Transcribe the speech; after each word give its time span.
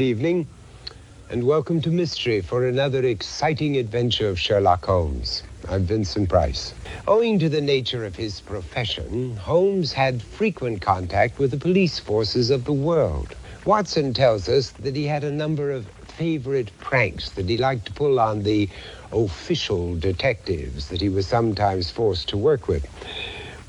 Good 0.00 0.06
evening, 0.06 0.48
and 1.28 1.44
welcome 1.44 1.82
to 1.82 1.90
Mystery 1.90 2.40
for 2.40 2.64
another 2.64 3.04
exciting 3.04 3.76
adventure 3.76 4.30
of 4.30 4.40
Sherlock 4.40 4.86
Holmes. 4.86 5.42
I'm 5.68 5.84
Vincent 5.84 6.30
Price. 6.30 6.72
Owing 7.06 7.38
to 7.40 7.50
the 7.50 7.60
nature 7.60 8.06
of 8.06 8.16
his 8.16 8.40
profession, 8.40 9.36
Holmes 9.36 9.92
had 9.92 10.22
frequent 10.22 10.80
contact 10.80 11.38
with 11.38 11.50
the 11.50 11.58
police 11.58 11.98
forces 11.98 12.48
of 12.48 12.64
the 12.64 12.72
world. 12.72 13.36
Watson 13.66 14.14
tells 14.14 14.48
us 14.48 14.70
that 14.70 14.96
he 14.96 15.04
had 15.04 15.22
a 15.22 15.30
number 15.30 15.70
of 15.70 15.86
favorite 16.06 16.70
pranks 16.80 17.32
that 17.32 17.46
he 17.46 17.58
liked 17.58 17.84
to 17.84 17.92
pull 17.92 18.18
on 18.18 18.42
the 18.42 18.70
official 19.12 19.96
detectives 19.96 20.88
that 20.88 21.02
he 21.02 21.10
was 21.10 21.26
sometimes 21.26 21.90
forced 21.90 22.30
to 22.30 22.38
work 22.38 22.68
with. 22.68 22.86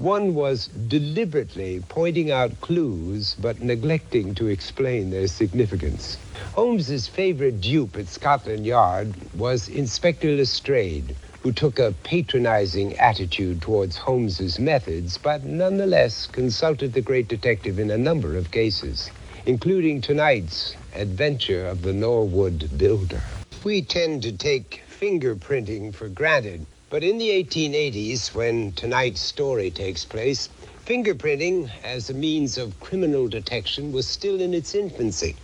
One 0.01 0.33
was 0.33 0.65
deliberately 0.87 1.83
pointing 1.87 2.31
out 2.31 2.59
clues 2.59 3.35
but 3.39 3.61
neglecting 3.61 4.33
to 4.33 4.47
explain 4.47 5.11
their 5.11 5.27
significance. 5.27 6.17
Holmes's 6.55 7.07
favorite 7.07 7.61
dupe 7.61 7.95
at 7.95 8.07
Scotland 8.07 8.65
Yard 8.65 9.13
was 9.37 9.69
Inspector 9.69 10.27
Lestrade, 10.27 11.15
who 11.43 11.51
took 11.51 11.77
a 11.77 11.93
patronizing 12.01 12.97
attitude 12.97 13.61
towards 13.61 13.95
Holmes's 13.95 14.57
methods, 14.57 15.19
but 15.19 15.43
nonetheless 15.43 16.25
consulted 16.25 16.93
the 16.93 17.02
great 17.02 17.27
detective 17.27 17.77
in 17.77 17.91
a 17.91 17.97
number 17.99 18.35
of 18.35 18.49
cases, 18.49 19.11
including 19.45 20.02
tonight's 20.02 20.75
adventure 20.95 21.67
of 21.67 21.83
the 21.83 21.93
Norwood 21.93 22.75
Builder. 22.75 23.21
We 23.63 23.83
tend 23.83 24.23
to 24.23 24.31
take 24.31 24.81
fingerprinting 24.89 25.93
for 25.93 26.09
granted, 26.09 26.65
but 26.91 27.05
in 27.05 27.18
the 27.18 27.30
1880s, 27.30 28.36
when 28.36 28.73
tonight's 28.73 29.22
story 29.22 29.72
takes 29.72 30.03
place, 30.03 30.50
fingerprinting 30.86 31.72
as 31.86 32.09
a 32.09 32.14
means 32.14 32.58
of 32.58 32.78
criminal 32.81 33.30
detection 33.30 33.94
was 33.94 34.06
still 34.06 34.42
in 34.42 34.53
its 34.53 34.75
infancy 34.75 35.38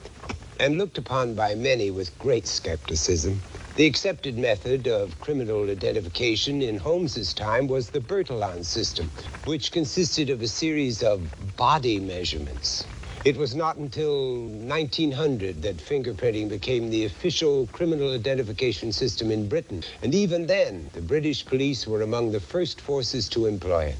and 0.59 0.77
looked 0.77 0.97
upon 0.97 1.35
by 1.35 1.55
many 1.55 1.89
with 1.89 2.19
great 2.19 2.45
skepticism. 2.45 3.39
The 3.77 3.85
accepted 3.85 4.37
method 4.37 4.87
of 4.87 5.17
criminal 5.21 5.69
identification 5.69 6.61
in 6.61 6.77
Holmes's 6.77 7.33
time 7.33 7.67
was 7.67 7.91
the 7.91 8.01
Bertillon 8.01 8.65
system, 8.65 9.09
which 9.45 9.71
consisted 9.71 10.29
of 10.29 10.41
a 10.41 10.47
series 10.49 11.01
of 11.01 11.21
body 11.55 12.01
measurements. 12.01 12.85
It 13.27 13.35
was 13.35 13.53
not 13.53 13.75
until 13.75 14.45
1900 14.45 15.61
that 15.63 15.75
fingerprinting 15.75 16.47
became 16.47 16.89
the 16.89 17.03
official 17.03 17.67
criminal 17.73 18.13
identification 18.13 18.93
system 18.93 19.31
in 19.31 19.49
Britain. 19.49 19.83
And 20.01 20.15
even 20.15 20.47
then, 20.47 20.89
the 20.93 21.01
British 21.01 21.45
police 21.45 21.85
were 21.85 22.03
among 22.03 22.31
the 22.31 22.39
first 22.39 22.79
forces 22.79 23.27
to 23.31 23.45
employ 23.45 23.87
it. 23.87 23.97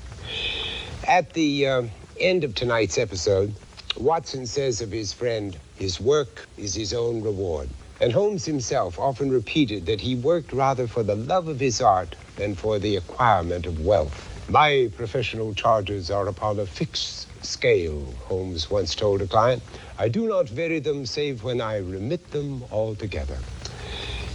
At 1.06 1.34
the 1.34 1.68
uh, 1.68 1.84
end 2.18 2.46
of 2.46 2.56
tonight's 2.56 2.98
episode, 2.98 3.54
Watson 3.98 4.46
says 4.46 4.80
of 4.80 4.94
his 4.94 5.12
friend, 5.12 5.60
his 5.76 6.00
work 6.00 6.48
is 6.58 6.74
his 6.74 6.94
own 6.94 7.22
reward. 7.22 7.68
And 8.00 8.14
Holmes 8.14 8.46
himself 8.46 8.98
often 8.98 9.30
repeated 9.30 9.88
that 9.88 10.00
he 10.00 10.16
worked 10.16 10.54
rather 10.54 10.88
for 10.88 11.04
the 11.04 11.16
love 11.16 11.50
of 11.50 11.60
his 11.60 11.82
art 11.82 12.16
than 12.38 12.56
for 12.56 12.80
the 12.80 12.96
acquirement 12.96 13.66
of 13.66 13.86
wealth. 13.86 14.24
My 14.48 14.90
professional 14.96 15.54
charges 15.54 16.10
are 16.10 16.30
upon 16.30 16.60
a 16.60 16.66
fixed 16.66 17.27
scale, 17.46 18.14
Holmes 18.26 18.70
once 18.70 18.96
told 18.96 19.22
a 19.22 19.28
client. 19.28 19.64
I 19.98 20.10
do 20.10 20.28
not 20.28 20.50
vary 20.50 20.80
them 20.80 21.06
save 21.06 21.44
when 21.44 21.62
I 21.62 21.78
remit 21.78 22.32
them 22.32 22.64
altogether. 22.72 23.38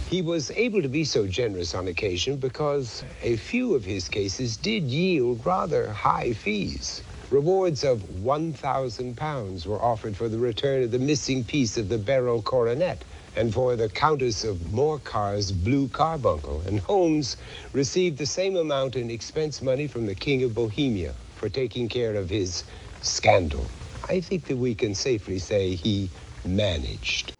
He 0.09 0.21
was 0.21 0.51
able 0.51 0.81
to 0.81 0.89
be 0.89 1.05
so 1.05 1.25
generous 1.25 1.73
on 1.73 1.87
occasion 1.87 2.37
because 2.37 3.03
a 3.23 3.35
few 3.35 3.73
of 3.73 3.83
his 3.83 4.09
cases 4.09 4.57
did 4.57 4.83
yield 4.83 5.45
rather 5.45 5.91
high 5.91 6.33
fees. 6.33 7.01
Rewards 7.31 7.83
of 7.83 7.99
£1,000 8.21 9.65
were 9.65 9.81
offered 9.81 10.15
for 10.15 10.29
the 10.29 10.37
return 10.37 10.83
of 10.83 10.91
the 10.91 10.99
missing 10.99 11.43
piece 11.43 11.77
of 11.77 11.89
the 11.89 11.97
beryl 11.97 12.43
coronet 12.43 13.03
and 13.35 13.51
for 13.51 13.75
the 13.75 13.89
Countess 13.89 14.43
of 14.43 14.71
Morcar's 14.71 15.51
blue 15.51 15.87
carbuncle. 15.87 16.61
And 16.67 16.79
Holmes 16.79 17.37
received 17.71 18.19
the 18.19 18.27
same 18.27 18.55
amount 18.55 18.95
in 18.95 19.09
expense 19.09 19.63
money 19.63 19.87
from 19.87 20.05
the 20.05 20.13
King 20.13 20.43
of 20.43 20.53
Bohemia 20.53 21.15
for 21.35 21.49
taking 21.49 21.89
care 21.89 22.13
of 22.13 22.29
his 22.29 22.63
scandal. 23.03 23.65
I 24.09 24.19
think 24.19 24.45
that 24.45 24.57
we 24.57 24.75
can 24.75 24.95
safely 24.95 25.39
say 25.39 25.75
he 25.75 26.09
managed. 26.45 27.33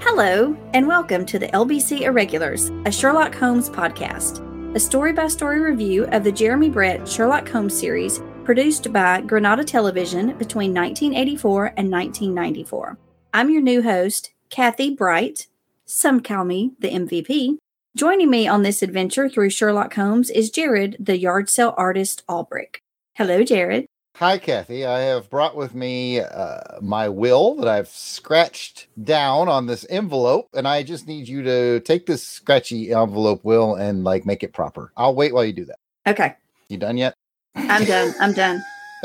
Hello, 0.00 0.56
and 0.74 0.88
welcome 0.88 1.24
to 1.26 1.38
the 1.38 1.46
LBC 1.48 2.00
Irregulars, 2.00 2.70
a 2.86 2.90
Sherlock 2.90 3.34
Holmes 3.36 3.70
podcast, 3.70 4.44
a 4.74 4.80
story 4.80 5.12
by 5.12 5.28
story 5.28 5.60
review 5.60 6.06
of 6.06 6.24
the 6.24 6.32
Jeremy 6.32 6.70
Brett 6.70 7.08
Sherlock 7.08 7.48
Holmes 7.48 7.78
series 7.78 8.20
produced 8.48 8.90
by 8.94 9.20
Granada 9.20 9.62
Television 9.62 10.28
between 10.38 10.72
1984 10.72 11.66
and 11.76 11.90
1994. 11.90 12.96
I'm 13.34 13.50
your 13.50 13.60
new 13.60 13.82
host, 13.82 14.30
Kathy 14.48 14.88
Bright. 14.88 15.48
Some 15.84 16.20
call 16.20 16.46
me 16.46 16.72
the 16.78 16.88
MVP. 16.88 17.58
Joining 17.94 18.30
me 18.30 18.48
on 18.48 18.62
this 18.62 18.80
adventure 18.82 19.28
through 19.28 19.50
Sherlock 19.50 19.92
Holmes 19.92 20.30
is 20.30 20.48
Jared, 20.48 20.96
the 20.98 21.18
yard 21.18 21.50
sale 21.50 21.74
artist 21.76 22.22
Albrick. 22.26 22.76
Hello, 23.12 23.44
Jared. 23.44 23.84
Hi, 24.16 24.38
Kathy. 24.38 24.86
I 24.86 25.00
have 25.00 25.28
brought 25.28 25.54
with 25.54 25.74
me 25.74 26.20
uh, 26.20 26.80
my 26.80 27.10
will 27.10 27.54
that 27.56 27.68
I've 27.68 27.88
scratched 27.88 28.86
down 29.04 29.50
on 29.50 29.66
this 29.66 29.84
envelope, 29.90 30.48
and 30.54 30.66
I 30.66 30.84
just 30.84 31.06
need 31.06 31.28
you 31.28 31.42
to 31.42 31.80
take 31.80 32.06
this 32.06 32.26
scratchy 32.26 32.94
envelope, 32.94 33.44
will, 33.44 33.74
and 33.74 34.04
like 34.04 34.24
make 34.24 34.42
it 34.42 34.54
proper. 34.54 34.90
I'll 34.96 35.14
wait 35.14 35.34
while 35.34 35.44
you 35.44 35.52
do 35.52 35.66
that. 35.66 35.78
Okay. 36.06 36.34
You 36.70 36.78
done 36.78 36.96
yet? 36.96 37.14
I'm 37.58 37.84
done. 37.84 38.14
I'm 38.20 38.32
done. 38.32 38.62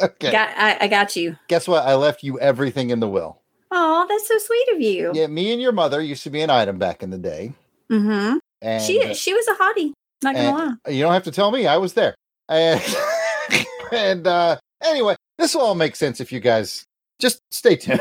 okay. 0.00 0.30
Got, 0.32 0.50
I, 0.56 0.78
I 0.82 0.88
got 0.88 1.16
you. 1.16 1.36
Guess 1.48 1.68
what? 1.68 1.84
I 1.84 1.94
left 1.94 2.22
you 2.22 2.38
everything 2.38 2.90
in 2.90 3.00
the 3.00 3.08
will. 3.08 3.40
Oh, 3.70 4.06
that's 4.08 4.26
so 4.28 4.38
sweet 4.38 4.68
of 4.74 4.80
you. 4.80 5.12
Yeah, 5.14 5.26
me 5.26 5.52
and 5.52 5.60
your 5.60 5.72
mother 5.72 6.00
used 6.00 6.22
to 6.24 6.30
be 6.30 6.40
an 6.40 6.50
item 6.50 6.78
back 6.78 7.02
in 7.02 7.10
the 7.10 7.18
day. 7.18 7.52
Mm-hmm. 7.90 8.38
And 8.62 8.82
She 8.82 9.02
uh, 9.02 9.14
she 9.14 9.34
was 9.34 9.46
a 9.48 9.54
hottie. 9.54 9.92
Not 10.22 10.34
gonna 10.34 10.52
lie. 10.86 10.92
you 10.92 11.02
don't 11.02 11.12
have 11.12 11.24
to 11.24 11.30
tell 11.30 11.50
me. 11.50 11.66
I 11.66 11.76
was 11.76 11.92
there. 11.94 12.14
And, 12.48 12.82
and 13.92 14.26
uh, 14.26 14.56
anyway, 14.84 15.16
this 15.38 15.54
will 15.54 15.62
all 15.62 15.74
make 15.74 15.96
sense 15.96 16.20
if 16.20 16.32
you 16.32 16.40
guys 16.40 16.84
just 17.18 17.40
stay 17.50 17.76
tuned. 17.76 18.00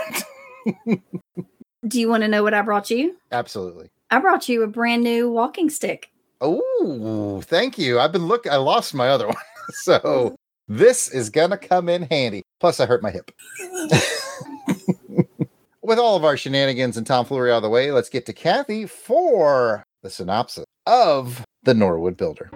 Do 1.88 2.00
you 2.00 2.10
want 2.10 2.24
to 2.24 2.28
know 2.28 2.44
what 2.44 2.54
I 2.54 2.62
brought 2.62 2.90
you? 2.90 3.16
Absolutely. 3.32 3.90
I 4.10 4.20
brought 4.20 4.50
you 4.50 4.64
a 4.64 4.68
brand 4.68 5.04
new 5.04 5.30
walking 5.30 5.70
stick. 5.70 6.12
Oh, 6.42 7.42
thank 7.46 7.78
you. 7.78 8.00
I've 8.00 8.12
been 8.12 8.28
looking. 8.28 8.52
I 8.52 8.58
lost 8.58 8.94
my 8.94 9.10
other 9.10 9.28
one, 9.28 9.36
so 9.84 10.36
this 10.68 11.10
is 11.10 11.30
gonna 11.30 11.58
come 11.58 11.90
in 11.90 12.04
handy. 12.04 12.44
Plus, 12.60 12.80
I 12.80 12.86
hurt 12.86 13.04
my 13.04 13.12
hip. 13.12 13.32
With 15.82 16.00
all 16.00 16.18
of 16.18 16.26
our 16.26 16.36
shenanigans 16.36 16.98
and 16.98 17.08
tomfoolery 17.08 17.52
out 17.52 17.58
of 17.58 17.64
the 17.64 17.70
way, 17.70 17.92
let's 17.92 18.10
get 18.10 18.26
to 18.26 18.34
Kathy 18.34 18.86
for 18.86 19.86
the 20.04 20.10
synopsis 20.10 20.66
of 20.86 21.46
the 21.64 21.74
Norwood 21.74 22.18
Builder. 22.18 22.50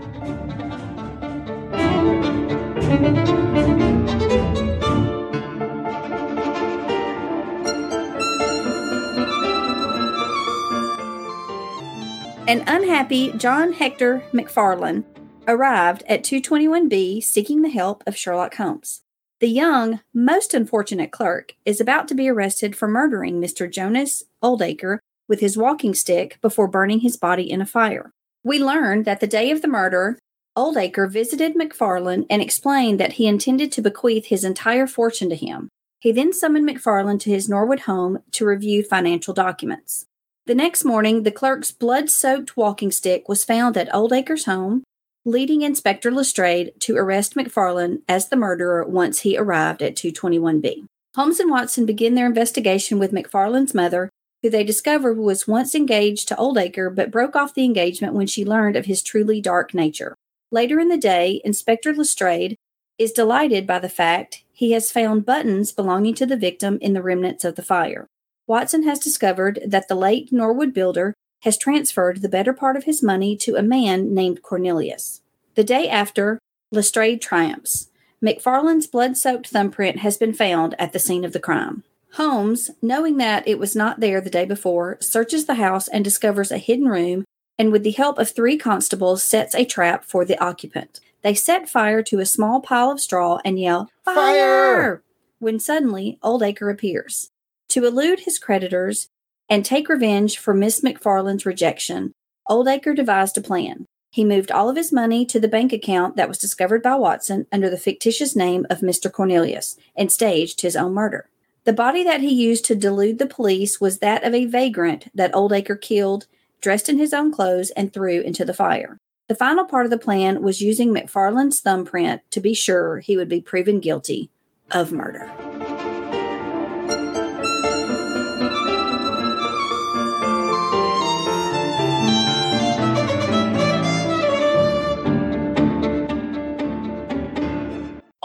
An 12.48 12.64
unhappy 12.68 13.32
John 13.38 13.72
Hector 13.72 14.22
McFarlane 14.34 15.06
arrived 15.48 16.04
at 16.08 16.24
221B 16.24 17.24
seeking 17.24 17.62
the 17.62 17.70
help 17.70 18.04
of 18.06 18.18
Sherlock 18.18 18.56
Holmes. 18.56 19.02
The 19.40 19.48
young, 19.48 20.02
most 20.14 20.54
unfortunate 20.54 21.12
clerk 21.12 21.56
is 21.66 21.82
about 21.82 22.08
to 22.10 22.16
be 22.16 22.30
arrested 22.30 22.76
for 22.76 22.88
murdering 22.88 23.42
Mr. 23.42 23.70
Jonas 23.70 24.24
Oldacre 24.44 25.00
with 25.28 25.40
his 25.40 25.58
walking 25.58 25.96
stick 25.96 26.38
before 26.42 26.68
burning 26.68 27.00
his 27.00 27.18
body 27.18 27.50
in 27.50 27.62
a 27.62 27.66
fire. 27.66 28.12
We 28.44 28.64
learn 28.64 29.04
that 29.04 29.20
the 29.20 29.28
day 29.28 29.50
of 29.50 29.62
the 29.62 29.68
murder, 29.68 30.20
Oldacre 30.56 31.10
visited 31.10 31.56
McFarlane 31.56 32.26
and 32.30 32.42
explained 32.42 33.00
that 33.00 33.14
he 33.14 33.28
intended 33.28 33.72
to 33.72 33.82
bequeath 33.82 34.26
his 34.26 34.44
entire 34.44 34.86
fortune 34.86 35.30
to 35.30 35.36
him. 35.36 35.70
He 36.00 36.12
then 36.12 36.34
summoned 36.34 36.68
McFarlane 36.68 37.20
to 37.22 37.30
his 37.30 37.48
Norwood 37.48 37.82
home 37.82 38.20
to 38.32 38.46
review 38.46 38.84
financial 38.84 39.34
documents. 39.34 40.06
The 40.48 40.56
next 40.56 40.84
morning, 40.84 41.24
the 41.24 41.32
clerk's 41.32 41.72
blood 41.72 42.10
soaked 42.10 42.58
walking 42.58 42.92
stick 42.92 43.30
was 43.30 43.46
found 43.46 43.78
at 43.78 43.92
Oldacre's 43.92 44.46
home, 44.46 44.84
leading 45.24 45.62
Inspector 45.62 46.10
Lestrade 46.10 46.74
to 46.80 46.98
arrest 46.98 47.36
McFarlane 47.36 48.02
as 48.08 48.30
the 48.30 48.36
murderer 48.36 48.84
once 48.84 49.20
he 49.20 49.38
arrived 49.38 49.84
at 49.84 49.96
221B. 49.96 50.86
Holmes 51.16 51.40
and 51.40 51.52
Watson 51.52 51.86
begin 51.86 52.16
their 52.16 52.26
investigation 52.26 52.98
with 52.98 53.12
McFarlane's 53.12 53.76
mother, 53.76 54.10
who 54.42 54.50
they 54.50 54.64
discover 54.64 55.14
was 55.14 55.48
once 55.48 55.76
engaged 55.76 56.28
to 56.28 56.36
Oldacre 56.36 56.90
but 56.96 57.12
broke 57.12 57.36
off 57.36 57.54
the 57.54 57.66
engagement 57.66 58.16
when 58.16 58.26
she 58.26 58.44
learned 58.44 58.76
of 58.76 58.86
his 58.86 59.04
truly 59.04 59.40
dark 59.40 59.76
nature. 59.76 60.16
Later 60.52 60.80
in 60.80 60.90
the 60.90 60.98
day, 60.98 61.40
Inspector 61.46 61.94
Lestrade 61.94 62.56
is 62.98 63.12
delighted 63.12 63.68
by 63.68 63.78
the 63.78 63.90
fact 63.90 64.44
he 64.52 64.72
has 64.72 64.92
found 64.92 65.26
buttons 65.26 65.72
belonging 65.72 66.16
to 66.16 66.26
the 66.26 66.38
victim 66.38 66.80
in 66.82 66.94
the 66.94 67.04
remnants 67.04 67.46
of 67.46 67.56
the 67.56 67.62
fire. 67.62 68.08
Watson 68.48 68.84
has 68.84 68.98
discovered 68.98 69.60
that 69.68 69.88
the 69.88 69.96
late 69.96 70.32
Norwood 70.32 70.74
builder 70.74 71.14
has 71.42 71.58
transferred 71.58 72.22
the 72.22 72.30
better 72.30 72.54
part 72.54 72.78
of 72.78 72.86
his 72.86 73.04
money 73.04 73.36
to 73.36 73.56
a 73.56 73.64
man 73.64 74.14
named 74.14 74.42
Cornelius. 74.42 75.22
The 75.56 75.64
day 75.64 75.90
after, 75.90 76.40
Lestrade 76.72 77.22
triumphs. 77.22 77.90
McFarland's 78.24 78.88
blood 78.88 79.18
soaked 79.18 79.48
thumbprint 79.48 80.00
has 80.00 80.18
been 80.18 80.34
found 80.34 80.76
at 80.80 80.94
the 80.94 81.00
scene 81.00 81.26
of 81.26 81.34
the 81.34 81.40
crime. 81.40 81.84
Holmes, 82.14 82.70
knowing 82.82 83.18
that 83.18 83.48
it 83.48 83.58
was 83.58 83.76
not 83.76 84.00
there 84.00 84.22
the 84.22 84.30
day 84.30 84.46
before, 84.46 84.98
searches 85.00 85.46
the 85.46 85.56
house 85.56 85.88
and 85.88 86.04
discovers 86.04 86.52
a 86.52 86.58
hidden 86.58 86.88
room 86.88 87.26
and, 87.58 87.72
with 87.72 87.84
the 87.84 87.92
help 87.92 88.20
of 88.20 88.30
three 88.30 88.58
constables, 88.58 89.24
sets 89.24 89.56
a 89.56 89.66
trap 89.66 90.04
for 90.06 90.26
the 90.26 90.42
occupant. 90.44 91.00
They 91.22 91.34
set 91.34 91.70
fire 91.70 92.04
to 92.04 92.20
a 92.20 92.26
small 92.26 92.60
pile 92.60 92.92
of 92.92 93.00
straw 93.00 93.40
and 93.46 93.60
yell, 93.60 93.90
Fire! 94.04 94.16
Fire! 94.16 95.04
When 95.40 95.60
suddenly, 95.60 96.20
Oldacre 96.24 96.72
appears. 96.72 97.30
To 97.70 97.86
elude 97.86 98.22
his 98.22 98.40
creditors 98.40 99.08
and 99.52 99.66
take 99.66 99.90
revenge 99.90 100.38
for 100.40 100.54
Miss 100.54 100.80
McFarland's 100.80 101.46
rejection, 101.46 102.14
Oldacre 102.50 102.96
devised 102.96 103.38
a 103.38 103.42
plan. 103.42 103.86
He 104.10 104.24
moved 104.24 104.50
all 104.50 104.70
of 104.70 104.78
his 104.78 104.94
money 104.94 105.26
to 105.26 105.42
the 105.42 105.50
bank 105.50 105.74
account 105.74 106.16
that 106.16 106.30
was 106.30 106.38
discovered 106.38 106.82
by 106.82 106.96
Watson 106.96 107.48
under 107.52 107.70
the 107.70 107.78
fictitious 107.78 108.34
name 108.34 108.66
of 108.70 108.80
Mr. 108.80 109.12
Cornelius 109.12 109.78
and 109.94 110.10
staged 110.10 110.62
his 110.62 110.78
own 110.78 110.94
murder. 110.94 111.30
The 111.66 111.74
body 111.74 112.02
that 112.06 112.22
he 112.22 112.34
used 112.34 112.64
to 112.66 112.76
delude 112.76 113.20
the 113.20 113.26
police 113.26 113.82
was 113.82 114.00
that 114.00 114.24
of 114.24 114.34
a 114.34 114.46
vagrant 114.46 115.10
that 115.14 115.34
Oldacre 115.34 115.80
killed, 115.80 116.28
dressed 116.62 116.88
in 116.88 116.98
his 116.98 117.14
own 117.14 117.32
clothes, 117.32 117.72
and 117.72 117.92
threw 117.92 118.22
into 118.22 118.46
the 118.46 118.54
fire. 118.54 118.98
The 119.28 119.36
final 119.36 119.66
part 119.66 119.86
of 119.86 119.92
the 119.92 119.98
plan 119.98 120.42
was 120.42 120.62
using 120.62 120.94
McFarland's 120.94 121.60
thumbprint 121.60 122.22
to 122.32 122.40
be 122.40 122.54
sure 122.54 123.00
he 123.00 123.18
would 123.18 123.30
be 123.30 123.42
proven 123.42 123.82
guilty 123.82 124.30
of 124.72 124.94
murder. 124.94 125.30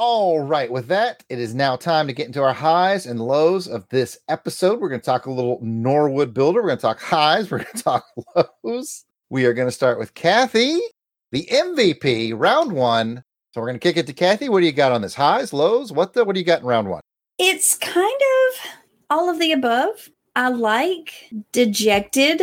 All 0.08 0.38
right, 0.38 0.70
with 0.70 0.87
that, 0.87 1.25
it 1.29 1.41
is 1.41 1.53
now 1.53 1.75
time 1.75 2.06
to 2.06 2.12
get 2.12 2.29
into 2.29 2.41
our 2.41 2.53
highs 2.53 3.06
and 3.06 3.19
lows 3.19 3.67
of 3.67 3.88
this 3.88 4.17
episode. 4.29 4.79
We're 4.79 4.88
going 4.88 5.00
to 5.00 5.05
talk 5.05 5.26
a 5.26 5.32
little 5.32 5.58
Norwood 5.61 6.32
Builder. 6.32 6.62
We're 6.62 6.69
going 6.69 6.79
to 6.79 6.82
talk 6.82 7.00
highs. 7.00 7.50
We're 7.50 7.58
going 7.58 7.75
to 7.75 7.82
talk 7.82 8.06
lows. 8.62 9.05
We 9.31 9.47
are 9.47 9.53
going 9.53 9.67
to 9.67 9.73
start 9.73 9.99
with 9.99 10.14
Kathy, 10.14 10.79
the 11.32 11.49
MVP, 11.53 12.35
round 12.37 12.70
one. 12.70 13.25
So 13.53 13.61
we're 13.61 13.67
going 13.67 13.81
to 13.81 13.82
kick 13.82 13.97
it 13.97 14.06
to 14.06 14.12
Kathy. 14.12 14.49
What 14.49 14.61
do 14.61 14.67
you 14.67 14.70
got 14.70 14.93
on 14.93 15.03
this? 15.03 15.17
Highs, 15.17 15.53
lows? 15.53 15.91
What 15.91 16.12
the? 16.12 16.25
What 16.25 16.35
do 16.35 16.41
you 16.41 16.47
got 16.47 16.61
in 16.61 16.67
round 16.67 16.88
one? 16.88 17.00
It's 17.41 17.76
kind 17.76 18.06
of 18.06 18.70
all 19.11 19.29
of 19.29 19.41
the 19.41 19.50
above. 19.50 20.08
I 20.37 20.50
like 20.50 21.32
dejected 21.50 22.43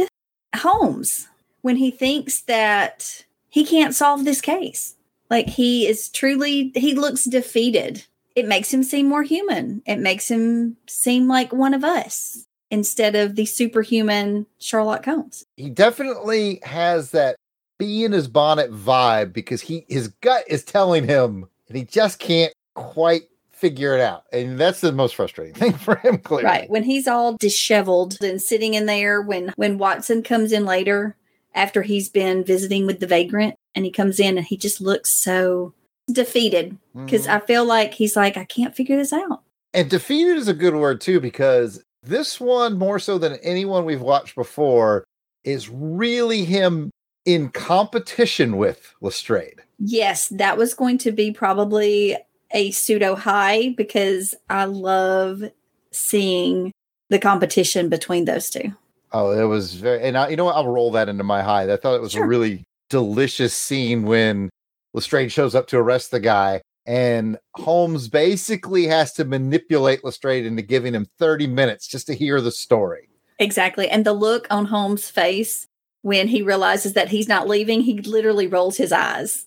Holmes 0.53 1.29
when 1.61 1.77
he 1.77 1.91
thinks 1.91 2.41
that 2.41 3.23
he 3.47 3.65
can't 3.65 3.95
solve 3.95 4.25
this 4.25 4.41
case. 4.41 4.97
Like 5.33 5.49
he 5.49 5.87
is 5.87 6.09
truly, 6.09 6.71
he 6.75 6.93
looks 6.93 7.23
defeated. 7.23 8.05
It 8.35 8.47
makes 8.47 8.71
him 8.71 8.83
seem 8.83 9.09
more 9.09 9.23
human. 9.23 9.81
It 9.87 9.97
makes 9.97 10.29
him 10.29 10.77
seem 10.87 11.27
like 11.27 11.51
one 11.51 11.73
of 11.73 11.83
us 11.83 12.45
instead 12.69 13.15
of 13.15 13.35
the 13.35 13.47
superhuman 13.47 14.45
Sherlock 14.59 15.05
Holmes. 15.05 15.43
He 15.57 15.71
definitely 15.71 16.59
has 16.61 17.09
that 17.11 17.37
bee 17.79 18.03
in 18.03 18.11
his 18.11 18.27
bonnet 18.27 18.71
vibe 18.71 19.33
because 19.33 19.61
he 19.61 19.87
his 19.89 20.09
gut 20.21 20.43
is 20.47 20.63
telling 20.63 21.07
him 21.07 21.47
and 21.67 21.77
he 21.77 21.83
just 21.83 22.19
can't 22.19 22.53
quite 22.75 23.23
figure 23.49 23.95
it 23.95 24.01
out. 24.01 24.25
And 24.31 24.59
that's 24.59 24.81
the 24.81 24.91
most 24.91 25.15
frustrating 25.15 25.55
thing 25.59 25.73
for 25.73 25.95
him, 25.95 26.19
clearly. 26.19 26.45
Right. 26.45 26.69
When 26.69 26.83
he's 26.83 27.07
all 27.07 27.37
disheveled 27.37 28.19
and 28.21 28.39
sitting 28.39 28.75
in 28.75 28.85
there 28.85 29.19
when 29.19 29.51
when 29.55 29.79
Watson 29.79 30.21
comes 30.21 30.51
in 30.51 30.63
later 30.65 31.17
after 31.53 31.81
he's 31.81 32.09
been 32.09 32.43
visiting 32.43 32.85
with 32.85 32.99
the 32.99 33.07
vagrant 33.07 33.55
and 33.75 33.85
he 33.85 33.91
comes 33.91 34.19
in 34.19 34.37
and 34.37 34.47
he 34.47 34.57
just 34.57 34.81
looks 34.81 35.11
so 35.11 35.73
defeated 36.11 36.77
because 36.95 37.27
Mhm. 37.27 37.33
I 37.35 37.39
feel 37.45 37.65
like 37.65 37.93
he's 37.93 38.15
like 38.15 38.37
I 38.37 38.45
can't 38.45 38.75
figure 38.75 38.97
this 38.97 39.13
out. 39.13 39.41
And 39.73 39.89
defeated 39.89 40.37
is 40.37 40.47
a 40.47 40.53
good 40.53 40.75
word 40.75 41.01
too, 41.01 41.19
because 41.19 41.81
this 42.03 42.39
one, 42.39 42.77
more 42.77 42.99
so 42.99 43.17
than 43.17 43.37
anyone 43.41 43.85
we've 43.85 44.01
watched 44.01 44.35
before, 44.35 45.05
is 45.43 45.69
really 45.69 46.43
him 46.45 46.89
in 47.25 47.49
competition 47.49 48.57
with 48.57 48.93
Lestrade. 49.01 49.61
Yes, 49.79 50.27
that 50.29 50.57
was 50.57 50.73
going 50.73 50.97
to 50.99 51.11
be 51.11 51.31
probably 51.31 52.17
a 52.51 52.71
pseudo 52.71 53.15
high 53.15 53.69
because 53.75 54.35
I 54.49 54.65
love 54.65 55.43
seeing 55.91 56.71
the 57.09 57.19
competition 57.19 57.89
between 57.89 58.25
those 58.25 58.49
two. 58.49 58.73
Oh, 59.13 59.31
it 59.31 59.43
was 59.45 59.75
very, 59.75 60.01
and 60.01 60.17
I, 60.17 60.29
you 60.29 60.35
know 60.35 60.45
what? 60.45 60.55
I'll 60.55 60.67
roll 60.67 60.91
that 60.91 61.07
into 61.09 61.23
my 61.23 61.41
high. 61.43 61.71
I 61.71 61.77
thought 61.77 61.95
it 61.95 62.01
was 62.01 62.13
Sure. 62.13 62.23
a 62.23 62.27
really 62.27 62.63
delicious 62.89 63.53
scene 63.53 64.03
when 64.03 64.49
Lestrade 64.93 65.31
shows 65.31 65.53
up 65.55 65.67
to 65.67 65.77
arrest 65.77 66.09
the 66.11 66.19
guy, 66.19 66.61
and 66.85 67.37
Holmes 67.55 68.07
basically 68.07 68.87
has 68.87 69.13
to 69.13 69.23
manipulate 69.25 70.03
Lestrade 70.03 70.45
into 70.45 70.61
giving 70.63 70.93
him 70.93 71.07
30 71.19 71.47
minutes 71.47 71.87
just 71.87 72.07
to 72.07 72.13
hear 72.15 72.41
the 72.41 72.51
story. 72.51 73.07
Exactly. 73.39 73.87
And 73.89 74.05
the 74.05 74.13
look 74.13 74.47
on 74.49 74.65
Holmes' 74.65 75.09
face 75.09 75.65
when 76.01 76.27
he 76.27 76.41
realizes 76.41 76.93
that 76.93 77.09
he's 77.09 77.27
not 77.29 77.47
leaving, 77.47 77.81
he 77.81 77.99
literally 77.99 78.45
rolls 78.47 78.77
his 78.77 78.91
eyes. 78.91 79.45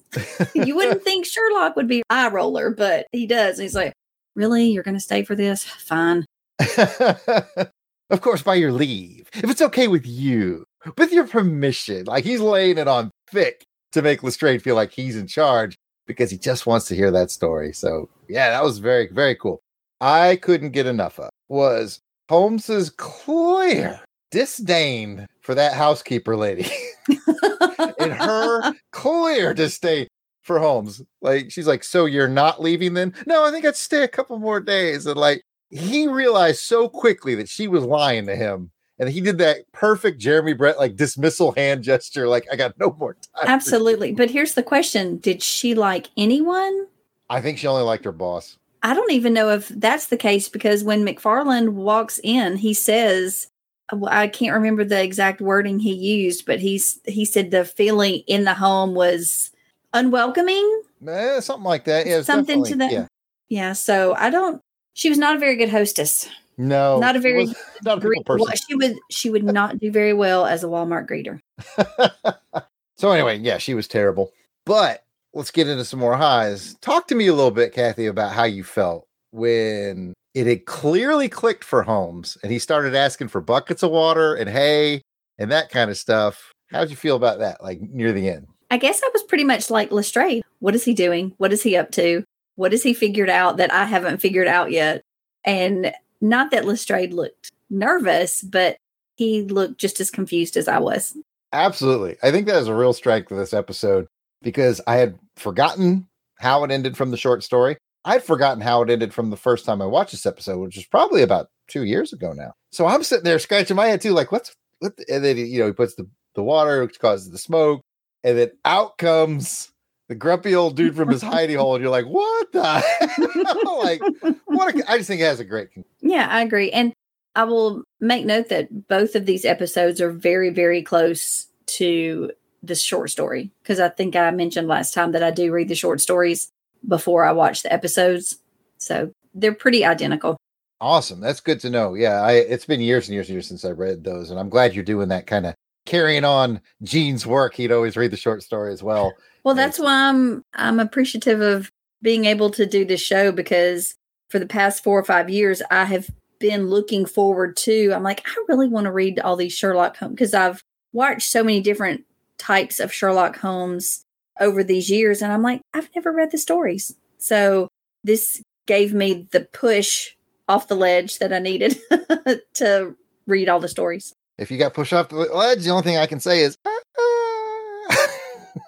you 0.54 0.74
wouldn't 0.74 1.02
think 1.04 1.26
Sherlock 1.26 1.76
would 1.76 1.86
be 1.88 2.02
eye 2.08 2.28
roller, 2.28 2.70
but 2.70 3.06
he 3.12 3.26
does. 3.26 3.58
And 3.58 3.64
he's 3.64 3.74
like, 3.74 3.92
Really? 4.34 4.66
You're 4.70 4.82
going 4.82 4.94
to 4.96 5.00
stay 5.00 5.22
for 5.24 5.34
this? 5.34 5.64
Fine. 5.64 6.24
of 8.10 8.20
course, 8.20 8.42
by 8.42 8.54
your 8.54 8.72
leave, 8.72 9.28
if 9.34 9.50
it's 9.50 9.62
okay 9.62 9.88
with 9.88 10.06
you, 10.06 10.64
with 10.96 11.12
your 11.12 11.26
permission. 11.26 12.06
Like 12.06 12.24
he's 12.24 12.40
laying 12.40 12.78
it 12.78 12.88
on 12.88 13.10
thick 13.30 13.64
to 13.92 14.02
make 14.02 14.22
Lestrade 14.22 14.62
feel 14.62 14.74
like 14.74 14.92
he's 14.92 15.16
in 15.16 15.26
charge 15.26 15.76
because 16.06 16.30
he 16.30 16.38
just 16.38 16.66
wants 16.66 16.86
to 16.86 16.94
hear 16.94 17.10
that 17.10 17.30
story. 17.30 17.72
So 17.72 18.08
yeah, 18.28 18.50
that 18.50 18.62
was 18.62 18.78
very, 18.78 19.08
very 19.12 19.34
cool. 19.34 19.60
I 20.00 20.36
couldn't 20.36 20.70
get 20.70 20.86
enough 20.86 21.18
of 21.18 21.30
was 21.48 22.00
Holmes's 22.28 22.90
clear 22.90 24.00
disdain 24.30 25.26
for 25.40 25.54
that 25.54 25.72
housekeeper 25.72 26.36
lady 26.36 26.66
and 27.98 28.12
her 28.12 28.75
clear 28.92 29.54
disdain 29.54 30.08
for 30.42 30.58
Holmes. 30.58 31.02
Like 31.22 31.50
she's 31.50 31.66
like, 31.66 31.84
so 31.84 32.04
you're 32.04 32.28
not 32.28 32.60
leaving 32.60 32.94
then? 32.94 33.14
No, 33.26 33.44
I 33.44 33.50
think 33.50 33.64
I'd 33.64 33.76
stay 33.76 34.02
a 34.02 34.08
couple 34.08 34.38
more 34.38 34.60
days. 34.60 35.06
And 35.06 35.18
like 35.18 35.42
he 35.70 36.06
realized 36.06 36.61
so 36.61 36.88
quickly 36.88 37.35
that 37.37 37.49
she 37.49 37.68
was 37.68 37.85
lying 37.85 38.26
to 38.26 38.37
him. 38.37 38.70
And 38.99 39.11
he 39.11 39.20
did 39.20 39.37
that 39.38 39.70
perfect 39.73 40.18
Jeremy 40.18 40.54
Brett 40.54 40.78
like 40.78 40.96
dismissal 40.96 41.52
hand 41.52 41.85
gesture, 41.85 42.26
like 42.28 42.46
I 42.50 42.56
got 42.56 42.78
no 42.78 42.96
more 42.99 43.14
time. 43.14 43.46
Absolutely. 43.46 44.12
But 44.12 44.30
here's 44.30 44.54
the 44.54 44.62
question 44.62 45.18
Did 45.18 45.42
she 45.42 45.75
like 45.75 46.08
anyone? 46.16 46.87
I 47.28 47.40
think 47.40 47.58
she 47.58 47.66
only 47.66 47.82
liked 47.82 48.04
her 48.06 48.12
boss. 48.12 48.56
I 48.82 48.94
don't 48.94 49.11
even 49.12 49.35
know 49.35 49.50
if 49.50 49.68
that's 49.68 50.06
the 50.06 50.16
case 50.16 50.49
because 50.49 50.85
when 50.85 51.04
McFarland 51.04 51.70
walks 51.70 52.20
in, 52.23 52.56
he 52.56 52.73
says, 52.73 53.49
well, 53.92 54.12
I 54.12 54.28
can't 54.28 54.54
remember 54.54 54.85
the 54.85 55.02
exact 55.02 55.40
wording 55.40 55.78
he 55.80 55.92
used, 55.92 56.46
but 56.46 56.61
he's 56.61 57.00
he 57.04 57.25
said 57.25 57.50
the 57.50 57.64
feeling 57.64 58.23
in 58.26 58.44
the 58.44 58.54
home 58.54 58.94
was 58.94 59.50
unwelcoming. 59.92 60.82
Eh, 61.06 61.40
something 61.40 61.64
like 61.64 61.85
that. 61.85 62.06
Yeah, 62.06 62.23
Something 62.23 62.64
to 62.64 62.76
that- 62.76 62.92
Yeah. 62.92 63.06
Yeah, 63.49 63.73
so 63.75 64.14
I 64.18 64.30
don't. 64.30 64.61
She 64.96 65.10
was 65.10 65.18
not 65.18 65.36
a 65.36 65.38
very 65.38 65.56
good 65.56 65.68
hostess. 65.68 66.26
No, 66.58 66.98
Not 66.98 67.16
a 67.16 67.20
very 67.20 67.44
not 67.84 67.98
a 67.98 68.00
Greet- 68.00 68.24
person. 68.24 68.46
well, 68.46 68.56
she 68.56 68.74
would 68.74 68.96
she 69.10 69.28
would 69.28 69.44
not 69.44 69.78
do 69.78 69.90
very 69.92 70.14
well 70.14 70.46
as 70.46 70.64
a 70.64 70.68
Walmart 70.68 71.06
greeter. 71.06 71.38
so 72.96 73.10
anyway, 73.12 73.38
yeah, 73.38 73.58
she 73.58 73.74
was 73.74 73.86
terrible. 73.86 74.32
But 74.64 75.04
let's 75.34 75.50
get 75.50 75.68
into 75.68 75.84
some 75.84 76.00
more 76.00 76.16
highs. 76.16 76.74
Talk 76.80 77.08
to 77.08 77.14
me 77.14 77.26
a 77.26 77.34
little 77.34 77.50
bit, 77.50 77.74
Kathy, 77.74 78.06
about 78.06 78.32
how 78.32 78.44
you 78.44 78.64
felt 78.64 79.06
when 79.32 80.14
it 80.34 80.46
had 80.46 80.64
clearly 80.64 81.28
clicked 81.28 81.62
for 81.62 81.82
Holmes 81.82 82.38
and 82.42 82.50
he 82.50 82.58
started 82.58 82.94
asking 82.94 83.28
for 83.28 83.42
buckets 83.42 83.82
of 83.82 83.90
water 83.90 84.34
and 84.34 84.48
hay 84.48 85.02
and 85.38 85.52
that 85.52 85.68
kind 85.70 85.90
of 85.90 85.98
stuff. 85.98 86.52
How'd 86.70 86.88
you 86.88 86.96
feel 86.96 87.16
about 87.16 87.38
that, 87.40 87.62
like 87.62 87.82
near 87.82 88.12
the 88.12 88.30
end? 88.30 88.46
I 88.70 88.78
guess 88.78 89.02
I 89.04 89.10
was 89.12 89.22
pretty 89.24 89.44
much 89.44 89.68
like 89.70 89.92
Lestrade. 89.92 90.42
What 90.60 90.74
is 90.74 90.84
he 90.84 90.94
doing? 90.94 91.34
What 91.36 91.52
is 91.52 91.62
he 91.62 91.76
up 91.76 91.90
to? 91.92 92.24
What 92.56 92.72
has 92.72 92.82
he 92.82 92.92
figured 92.92 93.30
out 93.30 93.58
that 93.58 93.72
I 93.72 93.84
haven't 93.84 94.20
figured 94.20 94.48
out 94.48 94.70
yet? 94.70 95.02
And 95.44 95.92
not 96.20 96.50
that 96.50 96.64
Lestrade 96.64 97.14
looked 97.14 97.52
nervous, 97.70 98.42
but 98.42 98.76
he 99.16 99.42
looked 99.42 99.78
just 99.78 100.00
as 100.00 100.10
confused 100.10 100.56
as 100.56 100.68
I 100.68 100.78
was. 100.78 101.16
Absolutely. 101.52 102.16
I 102.22 102.30
think 102.30 102.46
that 102.46 102.60
is 102.60 102.68
a 102.68 102.75
real 102.75 102.92
strength 102.92 103.30
of 103.30 103.38
this 103.38 103.54
episode 103.54 104.06
because 104.42 104.80
I 104.86 104.96
had 104.96 105.18
forgotten 105.36 106.06
how 106.38 106.64
it 106.64 106.70
ended 106.70 106.96
from 106.96 107.10
the 107.10 107.16
short 107.16 107.42
story. 107.42 107.78
I'd 108.04 108.22
forgotten 108.22 108.60
how 108.60 108.82
it 108.82 108.90
ended 108.90 109.12
from 109.12 109.30
the 109.30 109.36
first 109.36 109.64
time 109.64 109.82
I 109.82 109.86
watched 109.86 110.12
this 110.12 110.26
episode, 110.26 110.58
which 110.58 110.76
was 110.76 110.86
probably 110.86 111.22
about 111.22 111.48
two 111.68 111.84
years 111.84 112.12
ago 112.12 112.32
now. 112.32 112.52
So 112.70 112.86
I'm 112.86 113.02
sitting 113.02 113.25
there 113.25 113.38
scratching 113.38 113.76
my 113.76 113.86
head 113.86 114.00
too, 114.00 114.12
like, 114.12 114.30
what's 114.30 114.54
what? 114.78 114.96
the-" 114.96 115.12
And 115.12 115.25
then, 115.25 115.36
you 115.36 115.58
know, 115.58 115.66
he 115.66 115.72
puts 115.72 115.94
the, 115.94 116.08
the 116.34 116.42
water, 116.42 116.82
which 116.82 117.00
causes 117.00 117.30
the 117.30 117.38
smoke. 117.38 117.80
And 118.22 118.38
then 118.38 118.50
out 118.64 118.98
comes 118.98 119.72
the 120.08 120.14
grumpy 120.14 120.54
old 120.54 120.76
dude 120.76 120.96
from 120.96 121.08
his 121.08 121.22
hidey 121.22 121.56
hole. 121.56 121.75
And 121.75 121.82
you're 121.82 121.90
like, 121.90 122.06
what 122.06 122.52
the? 122.52 122.60
like, 123.78 124.00
what? 124.44 124.75
A, 124.75 124.90
I 124.90 124.98
just 124.98 125.08
think 125.08 125.20
it 125.20 125.25
has 125.25 125.40
a 125.40 125.44
great. 125.44 125.68
Yeah, 126.00 126.28
I 126.30 126.42
agree. 126.42 126.70
And 126.70 126.92
I 127.34 127.44
will 127.44 127.82
make 128.00 128.25
note 128.25 128.48
that 128.48 128.88
both 128.88 129.14
of 129.14 129.26
these 129.26 129.44
episodes 129.44 130.00
are 130.00 130.10
very, 130.10 130.50
very 130.50 130.82
close 130.82 131.46
to 131.66 132.30
the 132.62 132.75
short 132.75 133.10
story 133.10 133.50
because 133.62 133.80
I 133.80 133.88
think 133.88 134.16
I 134.16 134.30
mentioned 134.30 134.68
last 134.68 134.94
time 134.94 135.12
that 135.12 135.22
I 135.22 135.30
do 135.30 135.52
read 135.52 135.68
the 135.68 135.75
short 135.75 136.00
stories 136.00 136.50
before 136.86 137.25
I 137.25 137.32
watch 137.32 137.62
the 137.62 137.72
episodes. 137.72 138.38
So 138.78 139.12
they're 139.34 139.54
pretty 139.54 139.84
identical. 139.84 140.36
Awesome. 140.80 141.20
That's 141.20 141.40
good 141.40 141.60
to 141.60 141.70
know. 141.70 141.94
Yeah, 141.94 142.20
I 142.20 142.32
it's 142.32 142.66
been 142.66 142.80
years 142.80 143.08
and 143.08 143.14
years 143.14 143.28
and 143.28 143.34
years 143.34 143.48
since 143.48 143.64
I 143.64 143.70
read 143.70 144.04
those, 144.04 144.30
and 144.30 144.38
I'm 144.38 144.50
glad 144.50 144.75
you're 144.75 144.84
doing 144.84 145.08
that 145.08 145.26
kind 145.26 145.46
of 145.46 145.54
carrying 145.86 146.25
on 146.25 146.60
Gene's 146.82 147.26
work. 147.26 147.54
He'd 147.54 147.72
always 147.72 147.96
read 147.96 148.10
the 148.10 148.16
short 148.16 148.42
story 148.42 148.72
as 148.72 148.82
well. 148.82 149.12
Well, 149.46 149.54
that's 149.54 149.78
why 149.78 150.08
I'm 150.08 150.42
I'm 150.54 150.80
appreciative 150.80 151.40
of 151.40 151.70
being 152.02 152.24
able 152.24 152.50
to 152.50 152.66
do 152.66 152.84
this 152.84 153.00
show 153.00 153.30
because 153.30 153.94
for 154.28 154.40
the 154.40 154.46
past 154.46 154.82
four 154.82 154.98
or 154.98 155.04
five 155.04 155.30
years 155.30 155.62
I 155.70 155.84
have 155.84 156.10
been 156.40 156.66
looking 156.66 157.06
forward 157.06 157.56
to. 157.58 157.92
I'm 157.92 158.02
like, 158.02 158.26
I 158.26 158.44
really 158.48 158.66
want 158.66 158.86
to 158.86 158.92
read 158.92 159.20
all 159.20 159.36
these 159.36 159.52
Sherlock 159.52 159.98
Holmes 159.98 160.14
because 160.14 160.34
I've 160.34 160.64
watched 160.92 161.30
so 161.30 161.44
many 161.44 161.60
different 161.60 162.02
types 162.38 162.80
of 162.80 162.92
Sherlock 162.92 163.36
Holmes 163.36 164.02
over 164.40 164.64
these 164.64 164.90
years, 164.90 165.22
and 165.22 165.32
I'm 165.32 165.42
like, 165.42 165.60
I've 165.72 165.90
never 165.94 166.10
read 166.10 166.32
the 166.32 166.38
stories. 166.38 166.96
So 167.18 167.68
this 168.02 168.42
gave 168.66 168.94
me 168.94 169.28
the 169.30 169.42
push 169.52 170.16
off 170.48 170.66
the 170.66 170.74
ledge 170.74 171.20
that 171.20 171.32
I 171.32 171.38
needed 171.38 171.78
to 172.54 172.96
read 173.28 173.48
all 173.48 173.60
the 173.60 173.68
stories. 173.68 174.12
If 174.38 174.50
you 174.50 174.58
got 174.58 174.74
pushed 174.74 174.92
off 174.92 175.10
the 175.10 175.16
ledge, 175.16 175.62
the 175.62 175.70
only 175.70 175.84
thing 175.84 175.98
I 175.98 176.06
can 176.06 176.18
say 176.18 176.40
is. 176.40 176.56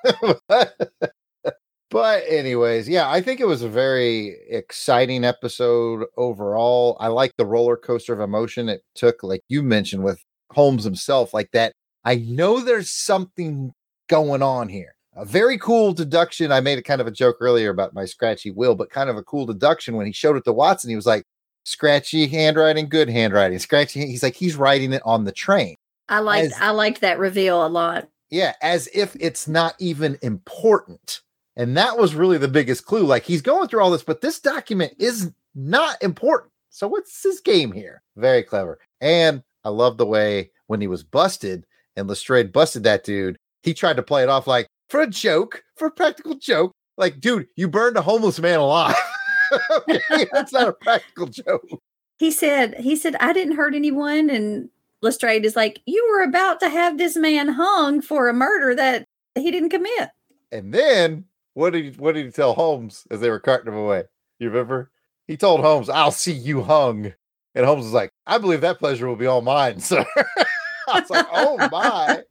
but 1.91 2.23
anyways, 2.29 2.89
yeah, 2.89 3.11
I 3.11 3.21
think 3.21 3.41
it 3.41 3.47
was 3.47 3.63
a 3.63 3.69
very 3.69 4.37
exciting 4.49 5.25
episode 5.25 6.07
overall. 6.17 6.97
I 7.01 7.09
like 7.09 7.33
the 7.37 7.47
roller 7.47 7.77
coaster 7.77 8.13
of 8.13 8.21
emotion 8.21 8.69
it 8.69 8.83
took, 8.95 9.23
like 9.23 9.43
you 9.49 9.63
mentioned 9.63 10.05
with 10.05 10.23
Holmes 10.53 10.85
himself, 10.85 11.35
like 11.35 11.51
that. 11.53 11.73
I 12.05 12.17
know 12.17 12.61
there's 12.61 12.91
something 12.91 13.73
going 14.09 14.43
on 14.43 14.69
here. 14.69 14.95
A 15.15 15.25
very 15.25 15.59
cool 15.59 15.93
deduction. 15.93 16.53
I 16.53 16.61
made 16.61 16.79
a 16.79 16.83
kind 16.83 17.01
of 17.01 17.07
a 17.07 17.13
joke 17.13 17.39
earlier 17.41 17.71
about 17.71 17.93
my 17.93 18.05
scratchy 18.05 18.51
will, 18.51 18.77
but 18.77 18.91
kind 18.91 19.11
of 19.11 19.17
a 19.17 19.25
cool 19.25 19.47
deduction 19.47 19.97
when 19.97 20.07
he 20.07 20.13
showed 20.13 20.37
it 20.37 20.45
to 20.45 20.53
Watson. 20.53 20.91
He 20.91 20.97
was 20.97 21.07
like, 21.07 21.25
scratchy 21.69 22.27
handwriting, 22.27 22.89
good 22.89 23.09
handwriting. 23.09 23.59
Scratchy. 23.59 24.07
He's 24.07 24.23
like 24.23 24.35
he's 24.35 24.57
writing 24.57 24.93
it 24.93 25.03
on 25.05 25.25
the 25.25 25.33
train. 25.33 25.77
I 26.09 26.21
liked 26.21 26.55
I 26.61 26.71
liked 26.71 27.03
that 27.03 27.19
reveal 27.19 27.65
a 27.65 27.69
lot. 27.69 28.09
Yeah, 28.31 28.55
as 28.63 28.89
if 28.95 29.17
it's 29.19 29.49
not 29.49 29.75
even 29.79 30.19
important. 30.23 31.23
And 31.57 31.77
that 31.77 31.99
was 31.99 32.15
really 32.15 32.39
the 32.39 32.49
biggest 32.49 32.87
clue. 32.87 33.05
Like 33.05 33.25
he's 33.25 33.43
going 33.43 33.69
through 33.69 33.81
all 33.81 33.91
this, 33.91 34.03
but 34.03 34.21
this 34.21 34.39
document 34.39 34.95
is 34.99 35.33
not 35.55 36.03
important. 36.03 36.53
So 36.71 36.87
what's 36.87 37.23
his 37.23 37.41
game 37.41 37.73
here? 37.73 38.03
Very 38.17 38.43
clever. 38.43 38.79
And 39.01 39.43
I 39.65 39.71
love 39.71 39.97
the 39.97 40.07
way 40.07 40.51
when 40.67 40.81
he 40.81 40.87
was 40.87 41.03
busted 41.03 41.67
and 41.97 42.09
Lestrade 42.09 42.53
busted 42.53 42.85
that 42.85 43.03
dude, 43.03 43.37
he 43.63 43.75
tried 43.75 43.97
to 43.97 44.03
play 44.03 44.23
it 44.23 44.29
off 44.29 44.47
like 44.47 44.69
for 44.89 45.01
a 45.01 45.07
joke, 45.07 45.65
for 45.77 45.89
a 45.89 45.91
practical 45.91 46.35
joke. 46.35 46.73
Like, 46.97 47.21
dude, 47.21 47.49
you 47.57 47.69
burned 47.69 47.97
a 47.97 48.03
homeless 48.03 48.39
man 48.39 48.59
alive. 48.59 48.95
okay, 49.89 50.27
that's 50.33 50.53
not 50.53 50.69
a 50.69 50.73
practical 50.73 51.27
joke. 51.27 51.67
He 52.19 52.31
said, 52.31 52.75
he 52.79 52.97
said, 52.97 53.17
I 53.21 53.33
didn't 53.33 53.57
hurt 53.57 53.75
anyone. 53.75 54.31
And 54.31 54.69
Lestrade 55.03 55.45
is 55.45 55.57
like, 55.57 55.81
you 55.87 56.07
were 56.11 56.23
about 56.23 56.61
to 56.61 56.69
have 56.69 56.99
this 56.99 57.17
man 57.17 57.49
hung 57.49 58.01
for 58.01 58.29
a 58.29 58.35
murder 58.35 58.75
that 58.75 59.05
he 59.35 59.51
didn't 59.51 59.71
commit. 59.71 60.11
And 60.51 60.73
then 60.73 61.25
what 61.55 61.73
did 61.73 61.85
he, 61.85 61.91
what 61.93 62.15
did 62.15 62.27
he 62.27 62.33
tell 62.33 62.55
Holmes 62.55 63.07
as 63.11 63.21
they 63.21 63.31
were 63.31 63.41
carting 63.41 63.73
him 63.73 63.79
away? 63.79 64.05
You 64.39 64.49
remember? 64.49 64.91
He 65.27 65.37
told 65.37 65.61
Holmes, 65.61 65.89
I'll 65.89 66.11
see 66.11 66.33
you 66.33 66.63
hung. 66.63 67.13
And 67.55 67.67
Holmes 67.67 67.85
was 67.85 67.93
like, 67.93 68.11
I 68.27 68.39
believe 68.39 68.61
that 68.63 68.79
pleasure 68.79 69.07
will 69.07 69.17
be 69.17 69.27
all 69.27 69.43
mine, 69.43 69.81
sir. 69.81 70.05
I 70.89 71.01
was 71.01 71.11
like, 71.11 71.27
oh 71.33 71.69
my. 71.71 72.23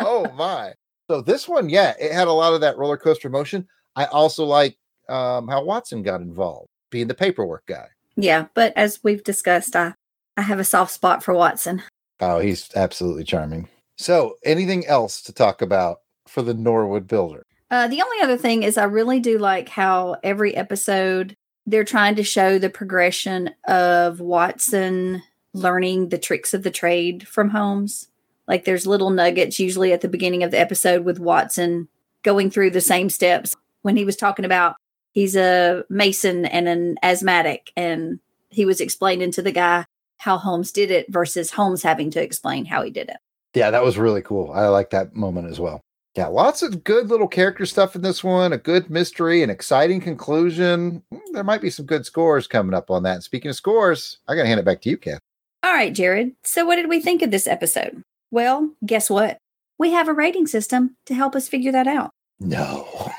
Oh 0.00 0.30
my. 0.32 0.74
So 1.10 1.20
this 1.20 1.48
one, 1.48 1.68
yeah, 1.68 1.94
it 2.00 2.12
had 2.12 2.28
a 2.28 2.32
lot 2.32 2.54
of 2.54 2.60
that 2.60 2.76
roller 2.76 2.96
coaster 2.96 3.28
motion. 3.28 3.66
I 3.96 4.06
also 4.06 4.44
like 4.44 4.76
um, 5.08 5.48
how 5.48 5.62
Watson 5.64 6.02
got 6.02 6.20
involved, 6.20 6.68
being 6.90 7.08
the 7.08 7.14
paperwork 7.14 7.66
guy. 7.66 7.86
Yeah, 8.16 8.46
but 8.54 8.72
as 8.76 9.00
we've 9.02 9.24
discussed, 9.24 9.76
I 9.76 9.94
I 10.36 10.42
have 10.42 10.58
a 10.58 10.64
soft 10.64 10.92
spot 10.92 11.22
for 11.22 11.34
Watson. 11.34 11.82
Oh, 12.26 12.38
he's 12.38 12.70
absolutely 12.74 13.24
charming. 13.24 13.68
So, 13.96 14.36
anything 14.42 14.86
else 14.86 15.20
to 15.22 15.32
talk 15.32 15.60
about 15.60 15.98
for 16.26 16.40
the 16.40 16.54
Norwood 16.54 17.06
Builder? 17.06 17.44
Uh, 17.70 17.86
the 17.86 18.00
only 18.00 18.22
other 18.22 18.38
thing 18.38 18.62
is, 18.62 18.78
I 18.78 18.84
really 18.84 19.20
do 19.20 19.36
like 19.36 19.68
how 19.68 20.16
every 20.22 20.56
episode 20.56 21.36
they're 21.66 21.84
trying 21.84 22.14
to 22.14 22.24
show 22.24 22.58
the 22.58 22.70
progression 22.70 23.50
of 23.68 24.20
Watson 24.20 25.22
learning 25.52 26.08
the 26.08 26.18
tricks 26.18 26.54
of 26.54 26.62
the 26.62 26.70
trade 26.70 27.28
from 27.28 27.50
Holmes. 27.50 28.08
Like, 28.48 28.64
there's 28.64 28.86
little 28.86 29.10
nuggets 29.10 29.60
usually 29.60 29.92
at 29.92 30.00
the 30.00 30.08
beginning 30.08 30.42
of 30.42 30.50
the 30.50 30.58
episode 30.58 31.04
with 31.04 31.18
Watson 31.18 31.88
going 32.22 32.50
through 32.50 32.70
the 32.70 32.80
same 32.80 33.10
steps 33.10 33.54
when 33.82 33.98
he 33.98 34.04
was 34.06 34.16
talking 34.16 34.46
about 34.46 34.76
he's 35.12 35.36
a 35.36 35.84
mason 35.90 36.46
and 36.46 36.68
an 36.68 36.96
asthmatic 37.02 37.70
and 37.76 38.18
he 38.48 38.64
was 38.64 38.80
explaining 38.80 39.30
to 39.32 39.42
the 39.42 39.52
guy 39.52 39.84
how 40.24 40.38
holmes 40.38 40.72
did 40.72 40.90
it 40.90 41.04
versus 41.12 41.50
holmes 41.50 41.82
having 41.82 42.10
to 42.10 42.22
explain 42.22 42.64
how 42.64 42.82
he 42.82 42.90
did 42.90 43.10
it. 43.10 43.18
Yeah 43.52 43.70
that 43.70 43.84
was 43.84 43.98
really 43.98 44.22
cool. 44.22 44.50
I 44.52 44.68
like 44.68 44.88
that 44.90 45.14
moment 45.14 45.50
as 45.50 45.60
well. 45.60 45.82
Yeah 46.16 46.28
lots 46.28 46.62
of 46.62 46.82
good 46.82 47.08
little 47.10 47.28
character 47.28 47.66
stuff 47.66 47.94
in 47.94 48.00
this 48.00 48.24
one 48.24 48.54
a 48.54 48.58
good 48.58 48.88
mystery 48.88 49.42
an 49.42 49.50
exciting 49.50 50.00
conclusion. 50.00 51.02
Hmm, 51.12 51.18
there 51.34 51.44
might 51.44 51.60
be 51.60 51.68
some 51.68 51.84
good 51.84 52.06
scores 52.06 52.46
coming 52.46 52.72
up 52.72 52.90
on 52.90 53.02
that. 53.02 53.22
Speaking 53.22 53.50
of 53.50 53.54
scores 53.56 54.18
i 54.26 54.34
gotta 54.34 54.48
hand 54.48 54.60
it 54.60 54.64
back 54.64 54.80
to 54.82 54.88
you 54.88 54.96
Kath. 54.96 55.20
all 55.62 55.74
right 55.74 55.92
jared. 55.92 56.32
So 56.42 56.64
what 56.64 56.76
did 56.76 56.88
we 56.88 57.00
think 57.00 57.20
of 57.20 57.30
this 57.30 57.46
episode? 57.46 58.02
Well 58.30 58.70
guess 58.86 59.10
what? 59.10 59.36
We 59.78 59.90
have 59.92 60.08
a 60.08 60.14
rating 60.14 60.46
system 60.46 60.96
to 61.04 61.12
help 61.14 61.36
us 61.36 61.48
figure 61.48 61.72
that 61.72 61.86
out. 61.86 62.12
No. 62.40 63.12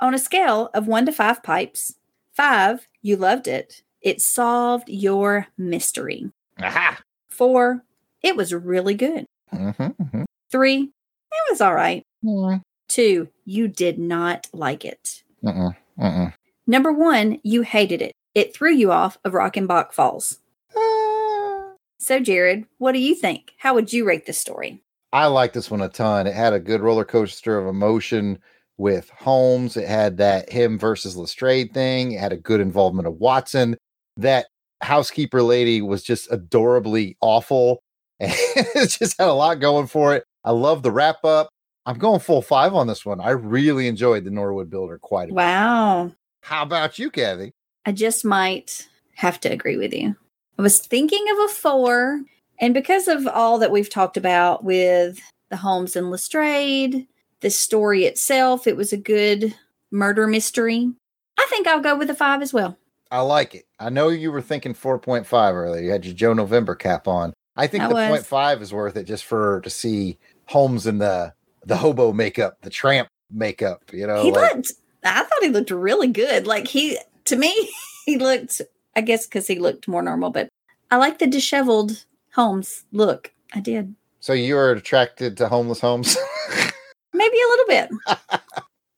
On 0.00 0.12
a 0.12 0.18
scale 0.18 0.70
of 0.74 0.86
one 0.88 1.06
to 1.06 1.12
five 1.12 1.42
pipes, 1.42 1.94
five, 2.34 2.86
you 3.06 3.16
loved 3.16 3.46
it. 3.46 3.82
It 4.02 4.20
solved 4.20 4.88
your 4.88 5.46
mystery. 5.56 6.30
Aha. 6.60 7.00
Four, 7.28 7.84
it 8.22 8.34
was 8.36 8.52
really 8.52 8.94
good. 8.94 9.26
Mm-hmm, 9.54 9.82
mm-hmm. 9.82 10.24
Three, 10.50 10.82
it 10.82 11.50
was 11.50 11.60
all 11.60 11.74
right. 11.74 12.02
Mm. 12.24 12.62
Two, 12.88 13.28
you 13.44 13.68
did 13.68 13.98
not 13.98 14.48
like 14.52 14.84
it. 14.84 15.22
Mm-mm, 15.44 15.76
mm-mm. 15.98 16.34
Number 16.66 16.92
one, 16.92 17.38
you 17.44 17.62
hated 17.62 18.02
it. 18.02 18.12
It 18.34 18.52
threw 18.52 18.72
you 18.72 18.90
off 18.90 19.18
of 19.24 19.32
Reichenbach 19.32 19.92
Falls. 19.92 20.40
Ah. 20.76 21.74
So, 21.98 22.18
Jared, 22.18 22.64
what 22.78 22.92
do 22.92 22.98
you 22.98 23.14
think? 23.14 23.52
How 23.58 23.74
would 23.74 23.92
you 23.92 24.04
rate 24.04 24.26
this 24.26 24.38
story? 24.38 24.82
I 25.12 25.26
like 25.26 25.52
this 25.52 25.70
one 25.70 25.80
a 25.80 25.88
ton. 25.88 26.26
It 26.26 26.34
had 26.34 26.52
a 26.52 26.60
good 26.60 26.80
roller 26.80 27.04
coaster 27.04 27.58
of 27.58 27.68
emotion 27.68 28.38
with 28.78 29.10
Holmes. 29.10 29.76
It 29.76 29.88
had 29.88 30.16
that 30.18 30.50
him 30.50 30.78
versus 30.78 31.16
Lestrade 31.16 31.72
thing. 31.72 32.12
It 32.12 32.20
had 32.20 32.32
a 32.32 32.36
good 32.36 32.60
involvement 32.60 33.08
of 33.08 33.14
Watson. 33.14 33.76
That 34.16 34.46
housekeeper 34.82 35.42
lady 35.42 35.82
was 35.82 36.02
just 36.02 36.30
adorably 36.30 37.16
awful. 37.20 37.80
And 38.18 38.32
it 38.32 38.88
just 38.88 39.18
had 39.18 39.28
a 39.28 39.34
lot 39.34 39.60
going 39.60 39.88
for 39.88 40.14
it. 40.14 40.24
I 40.42 40.50
love 40.50 40.82
the 40.82 40.90
wrap 40.90 41.22
up. 41.22 41.50
I'm 41.84 41.98
going 41.98 42.20
full 42.20 42.40
five 42.40 42.72
on 42.72 42.86
this 42.86 43.04
one. 43.04 43.20
I 43.20 43.30
really 43.30 43.88
enjoyed 43.88 44.24
the 44.24 44.30
Norwood 44.30 44.70
Builder 44.70 44.98
quite 44.98 45.24
a 45.24 45.26
bit. 45.28 45.34
Wow. 45.34 46.12
How 46.40 46.62
about 46.62 46.98
you, 46.98 47.10
Kathy? 47.10 47.52
I 47.84 47.92
just 47.92 48.24
might 48.24 48.88
have 49.16 49.38
to 49.40 49.50
agree 49.50 49.76
with 49.76 49.92
you. 49.92 50.16
I 50.58 50.62
was 50.62 50.80
thinking 50.80 51.26
of 51.30 51.50
a 51.50 51.52
four. 51.52 52.22
And 52.58 52.72
because 52.72 53.06
of 53.06 53.26
all 53.26 53.58
that 53.58 53.70
we've 53.70 53.90
talked 53.90 54.16
about 54.16 54.64
with 54.64 55.20
the 55.50 55.56
Holmes 55.56 55.94
and 55.94 56.10
Lestrade, 56.10 57.06
the 57.40 57.50
story 57.50 58.04
itself, 58.04 58.66
it 58.66 58.76
was 58.76 58.92
a 58.92 58.96
good 58.96 59.54
murder 59.90 60.26
mystery. 60.26 60.92
I 61.38 61.46
think 61.50 61.66
I'll 61.66 61.80
go 61.80 61.96
with 61.96 62.10
a 62.10 62.14
five 62.14 62.42
as 62.42 62.52
well. 62.52 62.78
I 63.10 63.20
like 63.20 63.54
it. 63.54 63.64
I 63.78 63.90
know 63.90 64.08
you 64.08 64.32
were 64.32 64.42
thinking 64.42 64.74
4.5 64.74 65.52
earlier. 65.54 65.82
You 65.82 65.90
had 65.90 66.04
your 66.04 66.14
Joe 66.14 66.32
November 66.32 66.74
cap 66.74 67.06
on. 67.06 67.32
I 67.56 67.66
think 67.66 67.84
I 67.84 67.88
the 67.88 67.94
was. 67.94 68.26
0.5 68.26 68.60
is 68.62 68.72
worth 68.72 68.96
it 68.96 69.04
just 69.04 69.24
for 69.24 69.60
to 69.62 69.70
see 69.70 70.18
Holmes 70.46 70.86
in 70.86 70.98
the 70.98 71.32
the 71.64 71.76
hobo 71.76 72.12
makeup, 72.12 72.58
the 72.62 72.70
tramp 72.70 73.08
makeup, 73.30 73.82
you 73.92 74.06
know. 74.06 74.22
he 74.22 74.30
like- 74.30 74.54
looked, 74.54 74.72
I 75.04 75.22
thought 75.24 75.42
he 75.42 75.48
looked 75.48 75.70
really 75.70 76.06
good. 76.08 76.46
Like 76.46 76.68
he, 76.68 76.96
to 77.24 77.36
me, 77.36 77.72
he 78.06 78.18
looked, 78.18 78.60
I 78.94 79.00
guess 79.00 79.26
because 79.26 79.46
he 79.48 79.58
looked 79.58 79.88
more 79.88 80.02
normal, 80.02 80.30
but 80.30 80.48
I 80.90 80.96
like 80.96 81.18
the 81.18 81.26
disheveled 81.26 82.04
Holmes 82.34 82.84
look. 82.92 83.32
I 83.52 83.60
did. 83.60 83.94
so 84.20 84.32
you 84.32 84.54
were 84.54 84.72
attracted 84.72 85.36
to 85.38 85.48
homeless 85.48 85.80
Holmes? 85.80 86.16
Maybe 87.26 87.38
a 87.42 87.48
little 87.48 87.66
bit. 87.66 88.40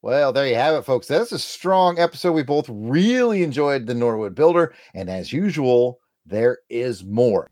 Well, 0.01 0.33
there 0.33 0.47
you 0.47 0.55
have 0.55 0.77
it, 0.77 0.83
folks. 0.85 1.09
That's 1.09 1.33
a 1.33 1.41
strong 1.41 1.99
episode. 1.99 2.33
We 2.33 2.45
both 2.45 2.67
really 2.69 3.43
enjoyed 3.43 3.87
the 3.87 3.95
Norwood 3.95 4.37
Builder. 4.37 4.73
And 4.95 5.11
as 5.11 5.33
usual, 5.33 5.99
there 6.25 6.59
is 6.71 7.05
more. 7.05 7.51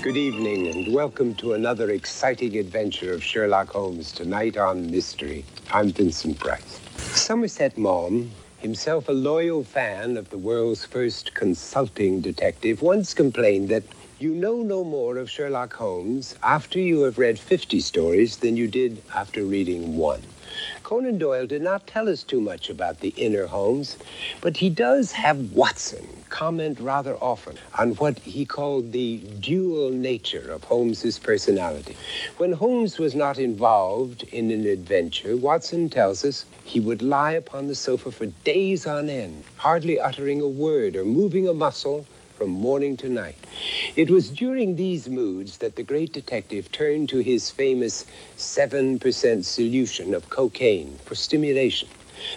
Good 0.00 0.16
evening, 0.16 0.68
and 0.68 0.94
welcome 0.94 1.34
to 1.34 1.54
another 1.54 1.90
exciting 1.90 2.56
adventure 2.56 3.12
of 3.12 3.22
Sherlock 3.22 3.70
Holmes 3.70 4.12
tonight 4.12 4.56
on 4.56 4.88
Mystery. 4.92 5.44
I'm 5.72 5.90
Vincent 5.90 6.38
Price. 6.38 6.80
Somerset 6.96 7.76
Maugham, 7.76 8.30
himself 8.60 9.08
a 9.08 9.12
loyal 9.12 9.64
fan 9.64 10.16
of 10.16 10.30
the 10.30 10.38
world's 10.38 10.84
first 10.84 11.34
consulting 11.34 12.20
detective, 12.20 12.82
once 12.82 13.14
complained 13.14 13.68
that 13.70 13.82
you 14.18 14.34
know 14.34 14.62
no 14.62 14.84
more 14.84 15.16
of 15.16 15.30
Sherlock 15.30 15.72
Holmes 15.72 16.34
after 16.42 16.78
you 16.78 17.02
have 17.02 17.18
read 17.18 17.38
50 17.38 17.80
stories 17.80 18.36
than 18.36 18.56
you 18.56 18.68
did 18.68 19.02
after 19.14 19.44
reading 19.44 19.96
one. 19.96 20.22
Conan 20.82 21.18
Doyle 21.18 21.46
did 21.46 21.62
not 21.62 21.86
tell 21.86 22.08
us 22.08 22.22
too 22.22 22.40
much 22.40 22.70
about 22.70 23.00
the 23.00 23.10
inner 23.10 23.46
Holmes, 23.46 23.96
but 24.40 24.56
he 24.56 24.70
does 24.70 25.12
have 25.12 25.52
Watson 25.52 26.06
comment 26.30 26.80
rather 26.80 27.16
often 27.16 27.58
on 27.78 27.92
what 27.96 28.18
he 28.20 28.44
called 28.44 28.92
the 28.92 29.18
dual 29.40 29.90
nature 29.90 30.50
of 30.50 30.64
Holmes's 30.64 31.18
personality. 31.18 31.96
When 32.38 32.52
Holmes 32.52 32.98
was 32.98 33.14
not 33.14 33.38
involved 33.38 34.22
in 34.24 34.50
an 34.50 34.66
adventure, 34.66 35.36
Watson 35.36 35.90
tells 35.90 36.24
us 36.24 36.46
he 36.64 36.80
would 36.80 37.02
lie 37.02 37.32
upon 37.32 37.66
the 37.66 37.74
sofa 37.74 38.10
for 38.10 38.26
days 38.44 38.86
on 38.86 39.08
end, 39.10 39.44
hardly 39.56 40.00
uttering 40.00 40.40
a 40.40 40.48
word 40.48 40.96
or 40.96 41.04
moving 41.04 41.48
a 41.48 41.54
muscle 41.54 42.06
from 42.40 42.48
morning 42.48 42.96
to 42.96 43.10
night. 43.10 43.36
It 43.96 44.08
was 44.08 44.30
during 44.30 44.76
these 44.76 45.10
moods 45.10 45.58
that 45.58 45.76
the 45.76 45.82
great 45.82 46.14
detective 46.14 46.72
turned 46.72 47.10
to 47.10 47.18
his 47.18 47.50
famous 47.50 48.06
7% 48.38 49.44
solution 49.44 50.14
of 50.14 50.30
cocaine 50.30 50.96
for 51.04 51.14
stimulation. 51.14 51.90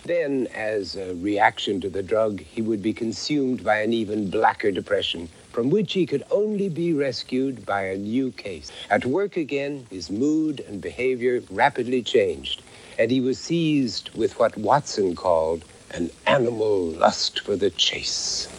Then, 0.04 0.48
as 0.54 0.98
a 0.98 1.16
reaction 1.16 1.80
to 1.80 1.90
the 1.90 2.04
drug, 2.04 2.42
he 2.42 2.62
would 2.62 2.84
be 2.84 2.92
consumed 2.92 3.64
by 3.64 3.78
an 3.78 3.94
even 3.94 4.30
blacker 4.30 4.72
depression 4.72 5.30
from 5.54 5.70
which 5.70 5.94
he 5.94 6.06
could 6.06 6.24
only 6.32 6.68
be 6.68 6.92
rescued 6.92 7.66
by 7.66 7.84
a 7.84 7.96
new 7.96 8.32
case. 8.32 8.74
At 8.90 9.06
work 9.06 9.38
again, 9.38 9.88
his 9.90 10.10
mood 10.10 10.60
and 10.68 10.82
behavior 10.82 11.42
rapidly 11.50 12.04
changed, 12.04 12.62
and 13.00 13.10
he 13.10 13.22
was 13.22 13.40
seized 13.40 14.10
with 14.14 14.38
what 14.38 14.58
Watson 14.58 15.16
called 15.16 15.64
an 15.92 16.10
animal 16.28 16.88
lust 16.88 17.40
for 17.40 17.56
the 17.56 17.70
chase. 17.70 18.50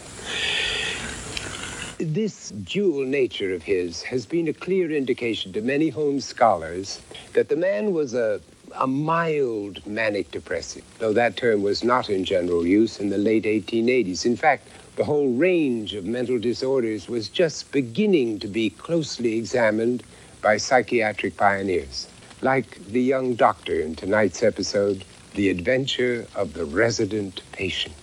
This 2.07 2.51
dual 2.51 3.03
nature 3.03 3.51
of 3.51 3.63
his 3.63 4.03
has 4.03 4.27
been 4.27 4.47
a 4.47 4.53
clear 4.53 4.91
indication 4.91 5.51
to 5.53 5.61
many 5.61 5.89
Holmes 5.89 6.23
scholars 6.23 7.01
that 7.33 7.49
the 7.49 7.55
man 7.55 7.93
was 7.93 8.13
a, 8.13 8.41
a 8.75 8.85
mild 8.85 9.83
manic 9.87 10.29
depressive, 10.29 10.83
though 10.99 11.13
that 11.13 11.35
term 11.35 11.63
was 11.63 11.83
not 11.83 12.11
in 12.11 12.23
general 12.23 12.63
use 12.63 12.99
in 12.99 13.09
the 13.09 13.17
late 13.17 13.45
1880s. 13.45 14.23
In 14.23 14.37
fact, 14.37 14.67
the 14.97 15.03
whole 15.03 15.33
range 15.33 15.95
of 15.95 16.05
mental 16.05 16.37
disorders 16.37 17.09
was 17.09 17.27
just 17.27 17.71
beginning 17.71 18.37
to 18.37 18.47
be 18.47 18.69
closely 18.69 19.35
examined 19.35 20.03
by 20.43 20.57
psychiatric 20.57 21.35
pioneers, 21.37 22.07
like 22.43 22.85
the 22.85 23.01
young 23.01 23.33
doctor 23.33 23.79
in 23.79 23.95
tonight's 23.95 24.43
episode, 24.43 25.03
The 25.33 25.49
Adventure 25.49 26.27
of 26.35 26.53
the 26.53 26.65
Resident 26.65 27.41
Patient. 27.51 27.95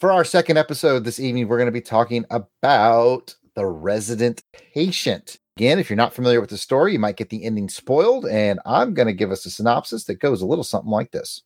For 0.00 0.10
our 0.10 0.24
second 0.24 0.56
episode 0.56 1.04
this 1.04 1.20
evening, 1.20 1.46
we're 1.46 1.58
going 1.58 1.66
to 1.66 1.72
be 1.72 1.82
talking 1.82 2.24
about 2.30 3.34
the 3.54 3.66
resident 3.66 4.42
patient. 4.72 5.36
Again, 5.58 5.78
if 5.78 5.90
you're 5.90 5.96
not 5.98 6.14
familiar 6.14 6.40
with 6.40 6.48
the 6.48 6.56
story, 6.56 6.94
you 6.94 6.98
might 6.98 7.18
get 7.18 7.28
the 7.28 7.44
ending 7.44 7.68
spoiled, 7.68 8.24
and 8.24 8.60
I'm 8.64 8.94
going 8.94 9.08
to 9.08 9.12
give 9.12 9.30
us 9.30 9.44
a 9.44 9.50
synopsis 9.50 10.04
that 10.04 10.14
goes 10.14 10.40
a 10.40 10.46
little 10.46 10.64
something 10.64 10.90
like 10.90 11.10
this. 11.10 11.42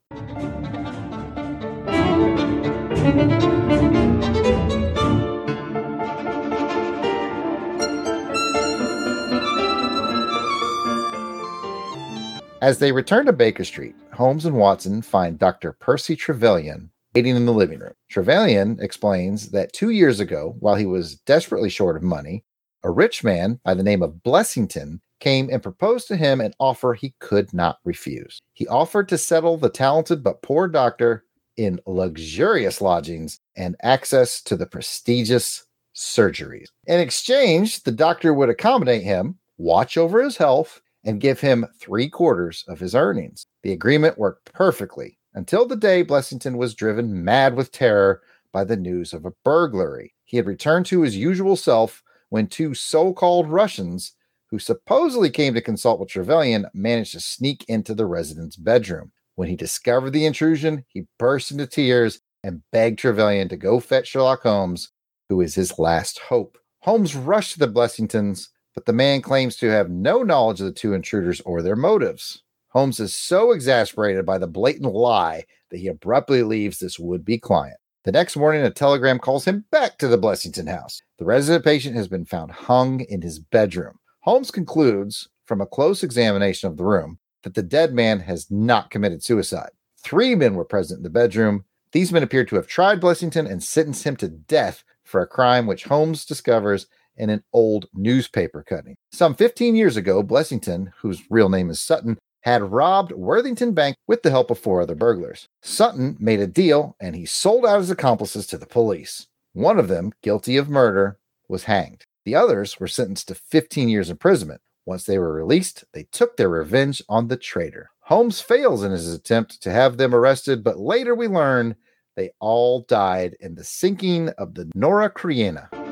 As 12.63 12.79
they 12.79 12.93
return 12.93 13.27
to 13.27 13.33
Baker 13.33 13.65
Street, 13.65 13.97
Holmes 14.13 14.45
and 14.45 14.55
Watson 14.55 15.03
find 15.03 15.41
Dr. 15.41 15.73
Percy 15.73 16.15
Trevelyan 16.15 16.93
waiting 17.15 17.37
in 17.37 17.47
the 17.47 17.53
living 17.53 17.79
room. 17.79 17.93
Trevelyan 18.11 18.79
explains 18.81 19.51
that 19.51 19.73
two 19.73 19.91
years 19.91 20.21
ago, 20.21 20.57
while 20.59 20.75
he 20.75 20.87
was 20.87 21.17
desperately 21.21 21.71
short 21.71 21.97
of 21.97 22.03
money, 22.03 22.45
a 22.83 22.91
rich 22.91 23.23
man 23.23 23.61
by 23.65 23.75
the 23.75 23.83
name 23.83 24.03
of 24.03 24.23
Blessington 24.25 25.01
came 25.21 25.49
and 25.51 25.63
proposed 25.63 26.09
to 26.09 26.17
him 26.17 26.41
an 26.41 26.53
offer 26.59 26.93
he 26.93 27.15
could 27.21 27.53
not 27.55 27.79
refuse. 27.85 28.41
He 28.53 28.67
offered 28.67 29.09
to 29.09 29.19
settle 29.19 29.57
the 29.57 29.71
talented 29.71 30.23
but 30.23 30.43
poor 30.43 30.69
doctor 30.69 31.25
in 31.57 31.81
luxurious 31.87 32.81
lodgings 32.81 33.39
and 33.57 33.77
access 33.83 34.43
to 34.43 34.57
the 34.57 34.67
prestigious 34.67 35.65
surgeries. 35.95 36.69
In 36.87 36.99
exchange, 36.99 37.85
the 37.85 37.93
doctor 37.93 38.35
would 38.35 38.49
accommodate 38.49 39.05
him, 39.05 39.39
watch 39.57 39.97
over 39.97 40.21
his 40.21 40.37
health, 40.37 40.83
and 41.05 41.21
give 41.21 41.39
him 41.39 41.67
three 41.79 42.09
quarters 42.09 42.65
of 42.67 42.81
his 42.81 42.95
earnings. 42.95 43.47
The 43.63 43.73
agreement 43.73 44.19
worked 44.19 44.53
perfectly 44.53 45.17
until 45.35 45.67
the 45.67 45.77
day 45.77 46.05
Blessington 46.05 46.57
was 46.57 46.75
driven 46.75 47.25
mad 47.25 47.57
with 47.57 47.73
terror 47.73 48.23
by 48.53 48.65
the 48.65 48.77
news 48.77 49.13
of 49.13 49.25
a 49.25 49.33
burglary. 49.45 50.15
He 50.25 50.37
had 50.37 50.47
returned 50.47 50.87
to 50.87 51.03
his 51.03 51.17
usual 51.17 51.57
self 51.57 52.03
when 52.31 52.47
two 52.47 52.75
so 52.75 53.13
called 53.13 53.51
Russians, 53.51 54.13
who 54.51 54.59
supposedly 54.59 55.31
came 55.31 55.55
to 55.55 55.61
consult 55.61 55.99
with 55.99 56.09
Trevelyan, 56.09 56.67
managed 56.73 57.13
to 57.13 57.21
sneak 57.21 57.65
into 57.69 57.95
the 57.95 58.07
resident's 58.07 58.57
bedroom. 58.57 59.11
When 59.35 59.49
he 59.49 59.57
discovered 59.57 60.11
the 60.11 60.27
intrusion, 60.27 60.85
he 60.89 61.09
burst 61.19 61.51
into 61.51 61.67
tears 61.67 62.21
and 62.45 62.63
begged 62.71 63.01
Trevelyan 63.01 63.49
to 63.49 63.57
go 63.57 63.81
fetch 63.81 64.09
Sherlock 64.09 64.43
Holmes, 64.43 64.91
who 65.29 65.41
is 65.41 65.57
his 65.57 65.79
last 65.79 66.21
hope. 66.21 66.57
Holmes 66.81 67.17
rushed 67.17 67.55
to 67.55 67.59
the 67.59 67.69
Blessingtons, 67.69 68.51
but 68.75 68.85
the 68.85 68.93
man 68.93 69.23
claims 69.23 69.57
to 69.57 69.71
have 69.71 69.91
no 69.91 70.23
knowledge 70.23 70.61
of 70.61 70.67
the 70.67 70.73
two 70.73 70.95
intruders 70.95 71.41
or 71.41 71.63
their 71.63 71.75
motives. 71.75 72.44
Holmes 72.75 72.99
is 72.99 73.15
so 73.15 73.53
exasperated 73.53 74.27
by 74.27 74.37
the 74.37 74.49
blatant 74.49 74.93
lie 74.93 75.45
that 75.71 75.79
he 75.79 75.87
abruptly 75.87 76.43
leaves 76.43 76.81
this 76.81 76.99
would 76.99 77.25
be 77.25 77.39
client. 77.39 77.77
The 78.03 78.11
next 78.11 78.37
morning, 78.37 78.63
a 78.63 78.71
telegram 78.71 79.21
calls 79.21 79.45
him 79.45 79.65
back 79.71 79.97
to 79.99 80.09
the 80.09 80.19
Blessington 80.19 80.69
house. 80.69 81.01
The 81.19 81.25
resident 81.25 81.65
patient 81.65 81.95
has 81.95 82.09
been 82.09 82.25
found 82.25 82.51
hung 82.51 83.01
in 83.01 83.23
his 83.23 83.39
bedroom. 83.39 84.01
Holmes 84.23 84.51
concludes, 84.51 85.29
from 85.47 85.61
a 85.61 85.67
close 85.67 86.03
examination 86.03 86.69
of 86.69 86.77
the 86.77 86.85
room, 86.85 87.19
that 87.45 87.55
the 87.55 87.63
dead 87.63 87.95
man 87.95 88.19
has 88.21 88.51
not 88.51 88.91
committed 88.91 89.23
suicide. 89.23 89.71
Three 89.97 90.35
men 90.35 90.55
were 90.55 90.65
present 90.65 90.99
in 90.99 91.05
the 91.05 91.11
bedroom. 91.11 91.65
These 91.93 92.11
men 92.11 92.25
appear 92.25 92.45
to 92.45 92.57
have 92.57 92.67
tried 92.67 93.01
Blessington 93.01 93.49
and 93.49 93.63
sentenced 93.63 94.03
him 94.03 94.17
to 94.17 94.29
death 94.29 94.83
for 95.05 95.21
a 95.21 95.29
crime 95.29 95.69
which 95.69 95.85
Holmes 95.85 96.25
discovers 96.25 96.89
in 97.17 97.31
an 97.31 97.45
old 97.53 97.87
newspaper 97.95 98.65
cutting. 98.69 98.97
Some 99.13 99.37
15 99.37 99.77
years 99.77 99.97
ago, 99.97 100.25
Blessington, 100.25 100.93
whose 100.99 101.23
real 101.31 101.49
name 101.49 101.71
is 101.71 101.79
Sutton, 101.79 102.19
had 102.45 102.73
robbed 102.73 103.11
Worthington 103.13 103.73
Bank 103.73 103.97
with 104.07 104.23
the 104.23 104.31
help 104.31 104.51
of 104.51 104.59
four 104.59 104.83
other 104.83 104.95
burglars. 104.95 105.49
Sutton 105.63 106.17
made 106.21 106.41
a 106.41 106.47
deal 106.47 106.95
and 107.01 107.17
he 107.17 107.25
sold 107.25 107.65
out 107.65 107.79
his 107.79 107.91
accomplices 107.91 108.47
to 108.49 108.59
the 108.59 108.67
police. 108.67 109.27
One 109.55 109.79
of 109.79 109.89
them, 109.89 110.13
guilty 110.23 110.59
of 110.59 110.69
murder, 110.69 111.19
was 111.49 111.65
hanged. 111.65 112.05
The 112.27 112.35
others 112.35 112.79
were 112.79 112.87
sentenced 112.87 113.29
to 113.29 113.35
15 113.35 113.89
years 113.89 114.11
imprisonment. 114.11 114.61
Once 114.85 115.05
they 115.05 115.19
were 115.19 115.33
released, 115.33 115.85
they 115.95 116.05
took 116.13 116.37
their 116.37 116.51
revenge 116.51 117.03
on 117.09 117.29
the 117.29 117.39
traitor. 117.39 117.91
Holmes 118.01 118.43
fails 118.43 118.85
in 118.85 118.93
his 118.93 119.13
attempt 119.15 119.63
to 119.63 119.71
have 119.71 119.97
them 119.97 120.15
arrested, 120.15 120.63
but 120.63 120.79
later 120.79 121.15
we 121.15 121.29
learn 121.29 121.77
they 122.15 122.31
all 122.41 122.83
died 122.83 123.37
in 123.41 123.55
the 123.55 123.65
sinking 123.65 124.29
of 124.31 124.55
the 124.55 124.71
Nora 124.75 125.09
Creina. 125.09 125.84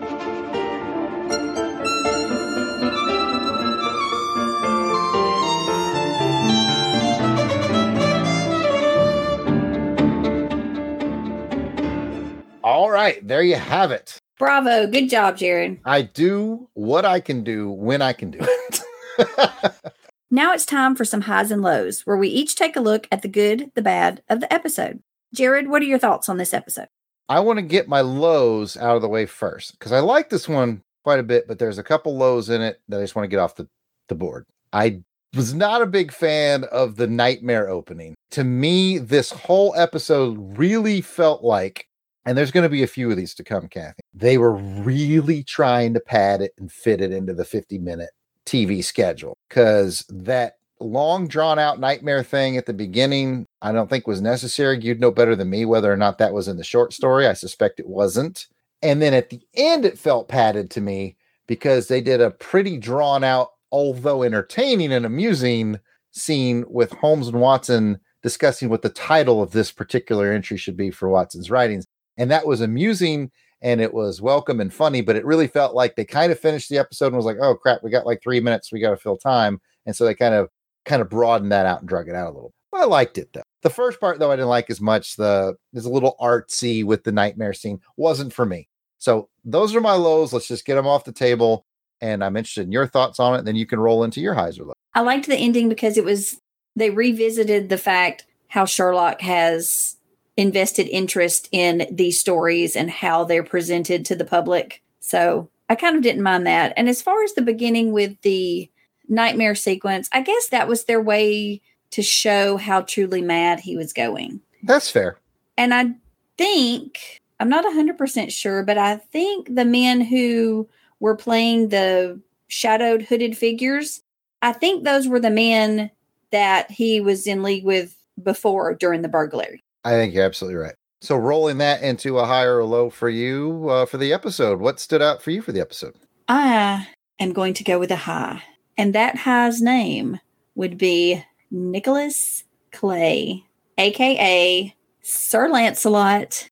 Right, 13.02 13.26
there 13.26 13.42
you 13.42 13.56
have 13.56 13.90
it. 13.90 14.18
Bravo. 14.38 14.86
Good 14.86 15.08
job, 15.08 15.36
Jared. 15.36 15.80
I 15.84 16.02
do 16.02 16.68
what 16.74 17.04
I 17.04 17.20
can 17.20 17.44
do 17.44 17.70
when 17.70 18.02
I 18.02 18.12
can 18.12 18.30
do 18.30 18.38
it. 18.40 18.80
Now 20.34 20.54
it's 20.54 20.64
time 20.64 20.96
for 20.96 21.04
some 21.04 21.20
highs 21.20 21.50
and 21.50 21.60
lows, 21.60 22.06
where 22.06 22.16
we 22.16 22.26
each 22.26 22.56
take 22.56 22.74
a 22.74 22.80
look 22.80 23.06
at 23.12 23.20
the 23.20 23.28
good, 23.28 23.70
the 23.74 23.82
bad 23.82 24.22
of 24.30 24.40
the 24.40 24.50
episode. 24.50 25.02
Jared, 25.34 25.68
what 25.68 25.82
are 25.82 25.84
your 25.84 25.98
thoughts 25.98 26.26
on 26.26 26.38
this 26.38 26.54
episode? 26.54 26.88
I 27.28 27.40
want 27.40 27.58
to 27.58 27.62
get 27.62 27.86
my 27.86 28.00
lows 28.00 28.74
out 28.78 28.96
of 28.96 29.02
the 29.02 29.10
way 29.10 29.26
first 29.26 29.72
because 29.72 29.92
I 29.92 30.00
like 30.00 30.30
this 30.30 30.48
one 30.48 30.80
quite 31.04 31.18
a 31.18 31.22
bit, 31.22 31.46
but 31.46 31.58
there's 31.58 31.76
a 31.76 31.82
couple 31.82 32.16
lows 32.16 32.48
in 32.48 32.62
it 32.62 32.80
that 32.88 32.96
I 32.96 33.02
just 33.02 33.14
want 33.14 33.24
to 33.24 33.28
get 33.28 33.40
off 33.40 33.56
the, 33.56 33.68
the 34.08 34.14
board. 34.14 34.46
I 34.72 35.02
was 35.36 35.52
not 35.52 35.82
a 35.82 35.86
big 35.86 36.10
fan 36.10 36.64
of 36.64 36.96
the 36.96 37.06
nightmare 37.06 37.68
opening. 37.68 38.14
To 38.30 38.42
me, 38.42 38.96
this 38.96 39.32
whole 39.32 39.74
episode 39.76 40.56
really 40.56 41.02
felt 41.02 41.44
like, 41.44 41.88
and 42.24 42.36
there's 42.36 42.50
going 42.50 42.62
to 42.62 42.68
be 42.70 42.82
a 42.82 42.88
few 42.88 43.10
of 43.10 43.16
these 43.16 43.34
to 43.34 43.44
come, 43.44 43.68
Kathy. 43.68 44.00
They 44.14 44.38
were 44.38 44.54
really 44.54 45.42
trying 45.42 45.94
to 45.94 46.00
pad 46.00 46.42
it 46.42 46.52
and 46.58 46.70
fit 46.70 47.00
it 47.00 47.12
into 47.12 47.34
the 47.34 47.44
50 47.44 47.78
minute 47.78 48.10
TV 48.46 48.82
schedule 48.82 49.36
because 49.48 50.04
that 50.08 50.56
long 50.80 51.28
drawn 51.28 51.58
out 51.58 51.80
nightmare 51.80 52.22
thing 52.22 52.56
at 52.56 52.66
the 52.66 52.72
beginning, 52.72 53.46
I 53.60 53.72
don't 53.72 53.88
think 53.88 54.06
was 54.06 54.20
necessary. 54.20 54.80
You'd 54.80 55.00
know 55.00 55.10
better 55.10 55.36
than 55.36 55.50
me 55.50 55.64
whether 55.64 55.92
or 55.92 55.96
not 55.96 56.18
that 56.18 56.32
was 56.32 56.48
in 56.48 56.56
the 56.56 56.64
short 56.64 56.92
story. 56.92 57.26
I 57.26 57.32
suspect 57.32 57.80
it 57.80 57.88
wasn't. 57.88 58.46
And 58.82 59.00
then 59.00 59.14
at 59.14 59.30
the 59.30 59.40
end, 59.54 59.84
it 59.84 59.98
felt 59.98 60.28
padded 60.28 60.70
to 60.72 60.80
me 60.80 61.16
because 61.46 61.88
they 61.88 62.00
did 62.00 62.20
a 62.20 62.30
pretty 62.30 62.78
drawn 62.78 63.22
out, 63.22 63.50
although 63.70 64.22
entertaining 64.22 64.92
and 64.92 65.06
amusing 65.06 65.78
scene 66.10 66.64
with 66.68 66.92
Holmes 66.92 67.28
and 67.28 67.40
Watson 67.40 67.98
discussing 68.22 68.68
what 68.68 68.82
the 68.82 68.88
title 68.88 69.42
of 69.42 69.50
this 69.50 69.72
particular 69.72 70.32
entry 70.32 70.56
should 70.56 70.76
be 70.76 70.90
for 70.90 71.08
Watson's 71.08 71.50
writings. 71.50 71.84
And 72.16 72.30
that 72.30 72.46
was 72.46 72.60
amusing 72.60 73.30
and 73.62 73.80
it 73.80 73.94
was 73.94 74.20
welcome 74.20 74.60
and 74.60 74.74
funny, 74.74 75.00
but 75.00 75.16
it 75.16 75.24
really 75.24 75.46
felt 75.46 75.74
like 75.74 75.94
they 75.94 76.04
kind 76.04 76.32
of 76.32 76.38
finished 76.38 76.68
the 76.68 76.78
episode 76.78 77.06
and 77.06 77.16
was 77.16 77.24
like, 77.24 77.38
oh 77.40 77.54
crap, 77.54 77.82
we 77.82 77.90
got 77.90 78.06
like 78.06 78.20
three 78.22 78.40
minutes, 78.40 78.72
we 78.72 78.80
got 78.80 78.90
to 78.90 78.96
fill 78.96 79.16
time. 79.16 79.60
And 79.86 79.94
so 79.94 80.04
they 80.04 80.14
kind 80.14 80.34
of 80.34 80.48
kind 80.84 81.00
of 81.00 81.08
broadened 81.08 81.52
that 81.52 81.66
out 81.66 81.80
and 81.80 81.88
drug 81.88 82.08
it 82.08 82.14
out 82.14 82.30
a 82.30 82.34
little. 82.34 82.52
I 82.74 82.84
liked 82.84 83.18
it 83.18 83.32
though. 83.32 83.42
The 83.62 83.70
first 83.70 84.00
part 84.00 84.18
though 84.18 84.32
I 84.32 84.36
didn't 84.36 84.48
like 84.48 84.70
as 84.70 84.80
much. 84.80 85.16
The 85.16 85.54
is 85.72 85.84
a 85.84 85.90
little 85.90 86.16
artsy 86.20 86.84
with 86.84 87.04
the 87.04 87.12
nightmare 87.12 87.52
scene. 87.52 87.80
Wasn't 87.96 88.32
for 88.32 88.44
me. 88.44 88.68
So 88.98 89.28
those 89.44 89.74
are 89.74 89.80
my 89.80 89.94
lows. 89.94 90.32
Let's 90.32 90.48
just 90.48 90.64
get 90.64 90.76
them 90.76 90.86
off 90.86 91.04
the 91.04 91.12
table. 91.12 91.66
And 92.00 92.24
I'm 92.24 92.36
interested 92.36 92.62
in 92.62 92.72
your 92.72 92.86
thoughts 92.86 93.20
on 93.20 93.38
it. 93.38 93.44
Then 93.44 93.56
you 93.56 93.66
can 93.66 93.78
roll 93.78 94.02
into 94.02 94.20
your 94.20 94.34
highs 94.34 94.58
or 94.58 94.64
lows. 94.64 94.74
I 94.94 95.00
liked 95.02 95.26
the 95.26 95.36
ending 95.36 95.68
because 95.68 95.96
it 95.96 96.04
was 96.04 96.40
they 96.74 96.90
revisited 96.90 97.68
the 97.68 97.78
fact 97.78 98.26
how 98.48 98.64
Sherlock 98.64 99.20
has 99.20 99.96
invested 100.36 100.88
interest 100.88 101.48
in 101.52 101.86
these 101.90 102.18
stories 102.18 102.76
and 102.76 102.90
how 102.90 103.24
they're 103.24 103.42
presented 103.42 104.04
to 104.06 104.16
the 104.16 104.24
public. 104.24 104.82
So 105.00 105.50
I 105.68 105.74
kind 105.74 105.96
of 105.96 106.02
didn't 106.02 106.22
mind 106.22 106.46
that. 106.46 106.72
And 106.76 106.88
as 106.88 107.02
far 107.02 107.22
as 107.22 107.34
the 107.34 107.42
beginning 107.42 107.92
with 107.92 108.20
the 108.22 108.70
nightmare 109.08 109.54
sequence, 109.54 110.08
I 110.12 110.22
guess 110.22 110.48
that 110.48 110.68
was 110.68 110.84
their 110.84 111.00
way 111.00 111.60
to 111.90 112.02
show 112.02 112.56
how 112.56 112.80
truly 112.82 113.20
mad 113.20 113.60
he 113.60 113.76
was 113.76 113.92
going. 113.92 114.40
That's 114.62 114.90
fair. 114.90 115.18
And 115.58 115.74
I 115.74 115.90
think, 116.38 117.20
I'm 117.38 117.50
not 117.50 117.64
100% 117.64 118.30
sure, 118.30 118.62
but 118.62 118.78
I 118.78 118.96
think 118.96 119.54
the 119.54 119.64
men 119.64 120.00
who 120.00 120.68
were 121.00 121.16
playing 121.16 121.68
the 121.68 122.20
shadowed 122.48 123.02
hooded 123.02 123.36
figures, 123.36 124.02
I 124.40 124.52
think 124.52 124.84
those 124.84 125.08
were 125.08 125.20
the 125.20 125.30
men 125.30 125.90
that 126.30 126.70
he 126.70 127.00
was 127.00 127.26
in 127.26 127.42
league 127.42 127.64
with 127.64 127.94
before 128.22 128.74
during 128.74 129.02
the 129.02 129.08
burglary. 129.08 129.62
I 129.84 129.90
think 129.92 130.14
you're 130.14 130.24
absolutely 130.24 130.56
right. 130.60 130.74
So 131.00 131.16
rolling 131.16 131.58
that 131.58 131.82
into 131.82 132.18
a 132.18 132.24
higher 132.26 132.58
or 132.58 132.64
low 132.64 132.88
for 132.90 133.08
you 133.08 133.68
uh, 133.68 133.86
for 133.86 133.98
the 133.98 134.12
episode, 134.12 134.60
what 134.60 134.78
stood 134.78 135.02
out 135.02 135.20
for 135.22 135.30
you 135.32 135.42
for 135.42 135.50
the 135.52 135.60
episode? 135.60 135.94
I 136.28 136.86
am 137.18 137.32
going 137.32 137.54
to 137.54 137.64
go 137.64 137.78
with 137.80 137.90
a 137.90 137.96
high, 137.96 138.42
and 138.78 138.94
that 138.94 139.16
high's 139.16 139.60
name 139.60 140.20
would 140.54 140.78
be 140.78 141.24
Nicholas 141.50 142.44
Clay, 142.70 143.44
aka 143.78 144.74
Sir 145.02 145.48
Lancelot, 145.48 146.48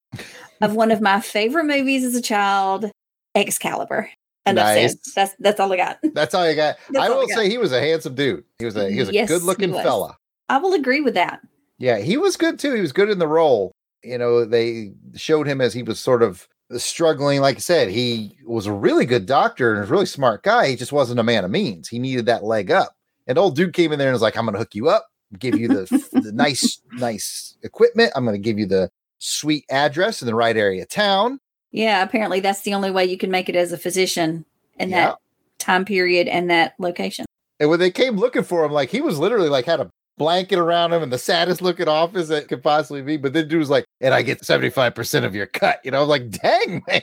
of 0.60 0.74
one 0.74 0.90
of 0.90 1.00
my 1.00 1.20
favorite 1.20 1.64
movies 1.64 2.02
as 2.04 2.16
a 2.16 2.22
child, 2.22 2.90
Excalibur. 3.36 4.10
Enough 4.46 4.64
Nice. 4.64 4.90
said. 4.92 4.98
That's 5.14 5.34
that's 5.38 5.60
all 5.60 5.72
I 5.72 5.76
got. 5.76 5.98
That's 6.14 6.34
all 6.34 6.48
you 6.48 6.56
got. 6.56 6.76
That's 6.90 7.08
I 7.08 7.12
I 7.12 7.16
will 7.16 7.26
got. 7.28 7.36
say 7.36 7.48
he 7.50 7.58
was 7.58 7.72
a 7.72 7.80
handsome 7.80 8.14
dude. 8.14 8.42
He 8.58 8.64
was 8.64 8.74
a 8.74 8.90
he 8.90 8.98
was 8.98 9.10
a 9.10 9.12
Yes, 9.12 9.28
good 9.28 9.42
looking 9.42 9.72
fella. 9.72 10.16
I 10.48 10.56
will 10.58 10.72
agree 10.72 11.02
with 11.02 11.14
that. 11.14 11.40
Yeah, 11.80 11.98
he 11.98 12.16
was 12.18 12.36
good 12.36 12.58
too. 12.58 12.74
He 12.74 12.80
was 12.82 12.92
good 12.92 13.10
in 13.10 13.18
the 13.18 13.26
role. 13.26 13.72
You 14.04 14.18
know, 14.18 14.44
they 14.44 14.92
showed 15.16 15.46
him 15.48 15.60
as 15.60 15.74
he 15.74 15.82
was 15.82 15.98
sort 15.98 16.22
of 16.22 16.46
struggling. 16.76 17.40
Like 17.40 17.56
I 17.56 17.60
said, 17.60 17.88
he 17.88 18.36
was 18.46 18.66
a 18.66 18.72
really 18.72 19.06
good 19.06 19.26
doctor 19.26 19.74
and 19.74 19.82
a 19.82 19.86
really 19.86 20.06
smart 20.06 20.42
guy. 20.42 20.68
He 20.68 20.76
just 20.76 20.92
wasn't 20.92 21.20
a 21.20 21.24
man 21.24 21.44
of 21.44 21.50
means. 21.50 21.88
He 21.88 21.98
needed 21.98 22.26
that 22.26 22.44
leg 22.44 22.70
up. 22.70 22.94
And 23.26 23.38
old 23.38 23.56
dude 23.56 23.72
came 23.72 23.92
in 23.92 23.98
there 23.98 24.08
and 24.08 24.14
was 24.14 24.22
like, 24.22 24.36
"I'm 24.36 24.44
going 24.44 24.52
to 24.54 24.58
hook 24.58 24.74
you 24.74 24.88
up, 24.88 25.06
give 25.38 25.58
you 25.58 25.68
the, 25.68 25.84
the 26.12 26.32
nice, 26.32 26.80
nice 26.92 27.56
equipment. 27.62 28.12
I'm 28.14 28.24
going 28.24 28.34
to 28.36 28.42
give 28.42 28.58
you 28.58 28.66
the 28.66 28.90
sweet 29.18 29.64
address 29.70 30.20
in 30.22 30.26
the 30.26 30.34
right 30.34 30.56
area 30.56 30.82
of 30.82 30.88
town." 30.88 31.40
Yeah, 31.72 32.02
apparently 32.02 32.40
that's 32.40 32.62
the 32.62 32.74
only 32.74 32.90
way 32.90 33.04
you 33.06 33.16
can 33.16 33.30
make 33.30 33.48
it 33.48 33.56
as 33.56 33.72
a 33.72 33.78
physician 33.78 34.44
in 34.78 34.90
Yeah. 34.90 35.06
that 35.06 35.18
time 35.58 35.84
period 35.84 36.26
and 36.28 36.50
that 36.50 36.74
location. 36.78 37.24
And 37.60 37.70
when 37.70 37.78
they 37.78 37.90
came 37.90 38.16
looking 38.16 38.42
for 38.42 38.64
him, 38.64 38.72
like 38.72 38.90
he 38.90 39.00
was 39.00 39.18
literally 39.18 39.48
like 39.48 39.66
had 39.66 39.80
a 39.80 39.90
blanket 40.20 40.58
around 40.58 40.92
him 40.92 41.02
and 41.02 41.10
the 41.10 41.18
saddest 41.18 41.62
looking 41.62 41.88
office 41.88 42.28
that 42.28 42.46
could 42.46 42.62
possibly 42.62 43.00
be. 43.00 43.16
But 43.16 43.32
then 43.32 43.48
dude 43.48 43.58
was 43.58 43.70
like, 43.70 43.86
and 44.02 44.12
I 44.12 44.20
get 44.20 44.42
75% 44.42 45.24
of 45.24 45.34
your 45.34 45.46
cut. 45.46 45.80
You 45.82 45.90
know, 45.90 45.96
I 45.96 46.00
was 46.00 46.10
like, 46.10 46.28
dang, 46.30 46.82
man. 46.86 47.00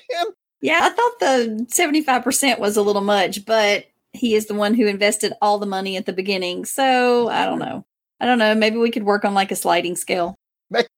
Yeah, 0.61 0.79
I 0.83 0.89
thought 0.89 1.19
the 1.19 1.65
75% 1.67 2.59
was 2.59 2.77
a 2.77 2.83
little 2.83 3.01
much, 3.01 3.43
but 3.43 3.85
he 4.13 4.35
is 4.35 4.45
the 4.45 4.53
one 4.53 4.75
who 4.75 4.85
invested 4.85 5.33
all 5.41 5.57
the 5.57 5.65
money 5.65 5.97
at 5.97 6.05
the 6.05 6.13
beginning. 6.13 6.65
So 6.65 7.27
I 7.29 7.45
don't 7.45 7.57
know. 7.57 7.83
I 8.19 8.27
don't 8.27 8.37
know. 8.37 8.53
Maybe 8.53 8.77
we 8.77 8.91
could 8.91 9.03
work 9.03 9.25
on 9.25 9.33
like 9.33 9.51
a 9.51 9.55
sliding 9.55 9.95
scale. 9.95 10.35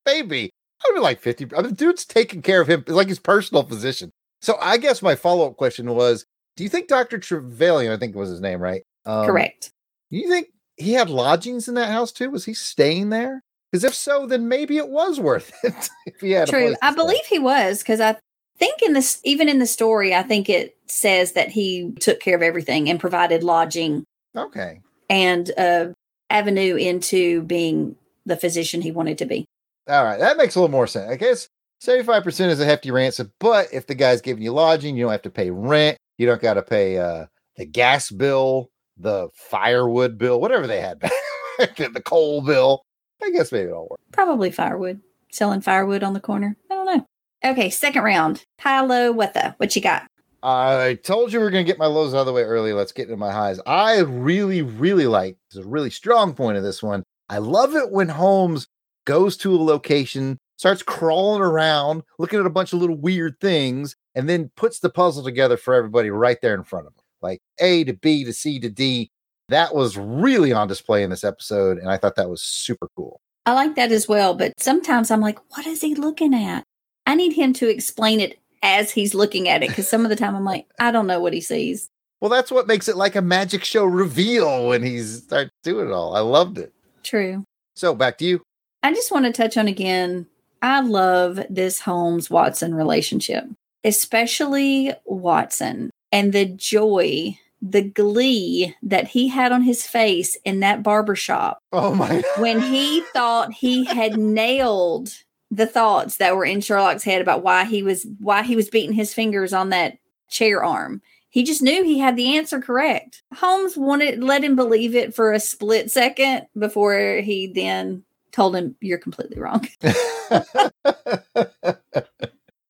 Maybe. 0.06 0.50
I 0.84 0.90
would 0.90 0.96
be 0.96 1.02
like 1.02 1.22
50. 1.22 1.46
I 1.56 1.62
mean, 1.62 1.70
the 1.70 1.76
dude's 1.76 2.06
taking 2.06 2.42
care 2.42 2.60
of 2.60 2.70
him. 2.70 2.82
It's 2.82 2.92
like 2.92 3.08
his 3.08 3.20
personal 3.20 3.64
physician. 3.64 4.12
So 4.42 4.58
I 4.62 4.76
guess 4.76 5.02
my 5.02 5.16
follow 5.16 5.48
up 5.48 5.56
question 5.56 5.90
was 5.96 6.26
Do 6.58 6.64
you 6.64 6.70
think 6.70 6.90
Dr. 6.90 7.18
Trevelyan, 7.18 7.94
I 7.94 7.98
think 7.98 8.14
was 8.14 8.30
his 8.30 8.42
name, 8.42 8.60
right? 8.60 8.84
Um, 9.06 9.26
Correct. 9.26 9.72
Do 10.12 10.18
you 10.18 10.30
think 10.30 10.48
he 10.80 10.94
had 10.94 11.10
lodgings 11.10 11.68
in 11.68 11.76
that 11.76 11.92
house 11.92 12.12
too? 12.12 12.30
Was 12.32 12.46
he 12.46 12.54
staying 12.54 13.10
there? 13.10 13.44
Because 13.72 13.84
if 13.84 13.94
so, 13.94 14.26
then 14.26 14.48
maybe 14.48 14.78
it 14.78 14.90
was 14.90 15.20
worth 15.20 15.52
it. 15.64 15.90
if 16.08 16.20
he 16.22 16.32
had 16.32 16.50
a 16.50 16.52
True. 16.52 16.76
I 16.82 16.94
believe 16.96 17.26
he 17.26 17.38
was 17.40 17.80
because 17.80 18.00
I 18.02 18.18
think 18.58 18.82
in 18.82 18.94
this, 18.94 19.20
even 19.24 19.48
in 19.48 19.60
the 19.60 19.68
story, 19.68 20.16
I 20.16 20.24
think 20.24 20.50
it 20.50 20.76
says 20.88 21.34
that 21.34 21.50
he 21.50 21.92
took 22.00 22.20
care 22.20 22.36
of 22.36 22.42
everything 22.42 22.90
and 22.90 23.00
provided 23.00 23.44
lodging 23.44 24.04
Okay. 24.36 24.82
and 25.10 25.52
uh, 25.58 25.88
avenue 26.30 26.76
into 26.76 27.44
being 27.44 27.96
the 28.26 28.38
physician 28.38 28.82
he 28.82 28.92
wanted 28.92 29.18
to 29.20 29.26
be. 29.26 29.46
All 29.88 30.04
right, 30.04 30.20
that 30.20 30.38
makes 30.38 30.56
a 30.56 30.60
little 30.60 30.72
more 30.72 30.88
sense. 30.88 31.10
I 31.10 31.16
guess 31.16 31.48
75% 31.84 32.48
is 32.50 32.60
a 32.60 32.66
hefty 32.66 32.92
ransom, 32.92 33.32
but 33.40 33.68
if 33.74 33.88
the 33.88 33.96
guy's 33.96 34.22
giving 34.22 34.44
you 34.44 34.52
lodging, 34.52 34.96
you 34.96 35.04
don't 35.04 35.12
have 35.12 35.22
to 35.24 35.30
pay 35.30 35.50
rent. 35.50 35.98
You 36.18 36.26
don't 36.28 36.42
got 36.42 36.56
to 36.56 36.62
pay 36.62 36.98
uh, 36.98 37.26
the 37.56 37.66
gas 37.66 38.10
bill, 38.12 38.70
the 39.00 39.30
firewood 39.34 40.18
bill, 40.18 40.40
whatever 40.40 40.68
they 40.68 40.82
had 40.82 41.00
back 41.58 41.76
then, 41.78 41.94
the 41.94 42.02
coal 42.02 42.42
bill. 42.42 42.84
I 43.24 43.32
guess 43.32 43.52
maybe 43.52 43.70
it'll 43.70 43.88
work. 43.90 44.00
Probably 44.12 44.52
firewood, 44.52 45.02
selling 45.32 45.62
firewood 45.62 46.04
on 46.04 46.14
the 46.14 46.20
corner. 46.20 46.56
I 46.72 46.76
don't 46.76 46.86
know. 46.86 47.06
Okay, 47.44 47.70
second 47.70 48.04
round. 48.04 48.44
What 48.64 49.34
the? 49.34 49.56
What 49.58 49.76
you 49.76 49.82
got? 49.82 50.08
I 50.42 50.98
told 51.04 51.34
you 51.34 51.40
we 51.40 51.46
are 51.46 51.52
going 51.52 51.66
to 51.66 51.70
get 51.70 51.80
my 51.80 51.86
lows 51.86 52.14
out 52.14 52.22
of 52.22 52.26
the 52.28 52.34
way 52.34 52.44
early. 52.44 52.72
Let's 52.72 52.94
get 52.94 53.04
into 53.04 53.18
my 53.18 53.32
highs. 53.32 53.60
I 53.66 54.00
really, 54.00 54.62
really 54.62 55.06
like, 55.06 55.38
this 55.52 55.60
is 55.60 55.66
a 55.66 55.70
really 55.70 55.90
strong 55.90 56.34
point 56.34 56.58
of 56.58 56.64
this 56.64 56.82
one. 56.82 57.04
I 57.30 57.40
love 57.40 57.76
it 57.76 57.92
when 57.92 58.10
Holmes 58.10 58.68
goes 59.06 59.36
to 59.38 59.54
a 59.54 59.58
location, 59.58 60.38
starts 60.58 60.82
crawling 60.82 61.42
around, 61.42 62.04
looking 62.20 62.40
at 62.40 62.46
a 62.46 62.50
bunch 62.50 62.72
of 62.72 62.80
little 62.80 62.98
weird 62.98 63.40
things, 63.42 63.96
and 64.16 64.30
then 64.30 64.52
puts 64.56 64.80
the 64.80 64.90
puzzle 64.90 65.24
together 65.24 65.58
for 65.58 65.74
everybody 65.74 66.10
right 66.10 66.40
there 66.42 66.56
in 66.56 66.64
front 66.64 66.88
of 66.88 66.94
him. 66.94 66.99
Like 67.22 67.40
A 67.60 67.84
to 67.86 67.94
B 67.94 68.24
to 68.24 68.34
C 68.34 68.60
to 68.60 68.70
D. 68.70 69.10
That 69.50 69.74
was 69.74 69.98
really 69.98 70.54
on 70.54 70.68
display 70.68 71.04
in 71.04 71.10
this 71.10 71.24
episode, 71.24 71.80
and 71.80 71.90
I 71.90 71.98
thought 71.98 72.16
that 72.16 72.30
was 72.30 72.44
super 72.44 72.88
cool. 72.96 73.20
I 73.46 73.54
like 73.54 73.76
that 73.76 73.92
as 73.92 74.08
well, 74.08 74.36
but 74.36 74.54
sometimes 74.60 75.10
I'm 75.10 75.22
like, 75.22 75.40
what 75.56 75.66
is 75.66 75.82
he 75.82 75.96
looking 75.96 76.36
at? 76.36 76.64
I 77.08 77.16
need 77.16 77.34
him 77.34 77.54
to 77.54 77.68
explain 77.68 78.20
it 78.20 78.38
as 78.62 78.92
he's 78.92 79.16
looking 79.16 79.48
at 79.50 79.64
it 79.64 79.70
because 79.70 79.90
some 79.90 80.04
of 80.04 80.10
the 80.10 80.16
time 80.16 80.36
I'm 80.36 80.46
like, 80.46 80.68
I 80.80 80.92
don't 80.92 81.08
know 81.08 81.20
what 81.20 81.34
he 81.34 81.42
sees. 81.42 81.90
Well, 82.22 82.30
that's 82.30 82.52
what 82.52 82.68
makes 82.68 82.88
it 82.88 82.98
like 82.98 83.16
a 83.16 83.22
magic 83.22 83.64
show 83.64 83.86
reveal 83.86 84.68
when 84.68 84.84
he's 84.84 85.24
starts 85.24 85.52
doing 85.64 85.88
it 85.88 85.94
all. 85.94 86.16
I 86.16 86.20
loved 86.20 86.58
it. 86.58 86.74
True. 87.02 87.44
So 87.76 87.96
back 87.96 88.18
to 88.20 88.26
you. 88.26 88.42
I 88.84 88.94
just 88.94 89.12
want 89.12 89.26
to 89.26 89.32
touch 89.32 89.58
on 89.58 89.68
again. 89.68 90.28
I 90.62 90.82
love 90.82 91.40
this 91.50 91.80
Holmes 91.80 92.30
Watson 92.30 92.76
relationship, 92.76 93.46
especially 93.84 94.94
Watson 95.06 95.90
and 96.12 96.34
the 96.34 96.46
joy, 96.46 97.38
the 97.62 97.82
glee 97.82 98.76
that 98.82 99.10
he 99.10 99.28
had 99.28 99.52
on 99.52 99.62
his 99.62 99.86
face 99.86 100.38
in 100.46 100.62
that 100.62 100.82
barbershop 100.82 101.62
Oh 101.74 101.94
my 101.94 102.24
when 102.38 102.62
he 102.62 103.02
thought 103.14 103.52
he 103.54 103.84
had 103.84 104.18
nailed 104.18 105.12
the 105.52 105.68
thoughts 105.68 106.18
that 106.18 106.36
were 106.36 106.46
in 106.46 106.62
Sherlock's 106.62 107.04
head 107.04 107.22
about 107.22 107.44
why 107.44 107.66
he 107.66 107.84
was 107.84 108.08
why 108.20 108.44
he 108.44 108.56
was 108.56 108.70
beating 108.70 108.94
his 108.94 109.14
fingers 109.14 109.52
on 109.52 109.70
that 109.70 109.98
chair 110.30 110.64
arm. 110.64 111.02
He 111.32 111.44
just 111.44 111.62
knew 111.62 111.84
he 111.84 112.00
had 112.00 112.16
the 112.16 112.38
answer 112.38 112.60
correct. 112.60 113.24
Holmes 113.36 113.76
wanted 113.78 114.24
let 114.24 114.44
him 114.44 114.56
believe 114.56 114.96
it 114.96 115.14
for 115.14 115.32
a 115.32 115.40
split 115.40 115.92
second 115.92 116.48
before 116.58 117.20
he 117.22 117.48
then 117.48 118.04
told 118.32 118.56
him 118.56 118.76
you're 118.80 118.98
completely 119.00 119.40
wrong. 119.40 119.68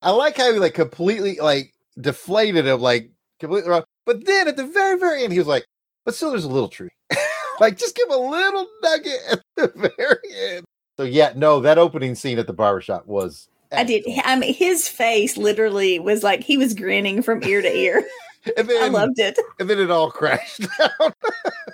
I 0.02 0.12
like 0.12 0.38
how 0.38 0.52
he 0.52 0.60
like 0.60 0.74
completely 0.74 1.38
like 1.42 1.74
deflated 2.00 2.66
him, 2.66 2.82
like 2.82 3.12
completely 3.40 3.70
wrong. 3.70 3.84
But 4.06 4.26
then 4.26 4.48
at 4.48 4.58
the 4.58 4.66
very, 4.66 4.98
very 4.98 5.24
end, 5.24 5.34
he 5.34 5.40
was 5.40 5.48
like, 5.48 5.66
but 6.06 6.16
still 6.16 6.32
there's 6.32 6.46
a 6.46 6.50
little 6.50 6.70
truth. 6.70 6.92
like 7.60 7.78
just 7.78 7.96
give 7.96 8.10
a 8.10 8.18
little 8.18 8.68
nugget 8.84 9.20
at 9.32 9.42
the 9.56 9.92
very 9.98 10.56
end. 10.56 10.66
So 10.98 11.04
yeah, 11.04 11.34
no, 11.36 11.60
that 11.62 11.78
opening 11.78 12.16
scene 12.16 12.40
at 12.40 12.48
the 12.48 12.54
barbershop 12.54 13.06
was 13.08 13.48
I 13.72 13.84
did. 13.84 14.04
I 14.24 14.36
mean, 14.36 14.54
his 14.54 14.88
face 14.88 15.38
literally 15.38 16.00
was 16.00 16.24
like 16.24 16.44
he 16.44 16.58
was 16.58 16.74
grinning 16.74 17.22
from 17.22 17.44
ear 17.44 17.62
to 17.62 17.74
ear. 17.74 18.04
And 18.56 18.70
then, 18.70 18.82
I 18.82 18.88
loved 18.88 19.20
it. 19.20 19.38
and 19.60 19.70
then 19.70 19.80
it 19.80 19.92
all 19.92 20.10
crashed 20.10 20.62
down. 20.80 21.12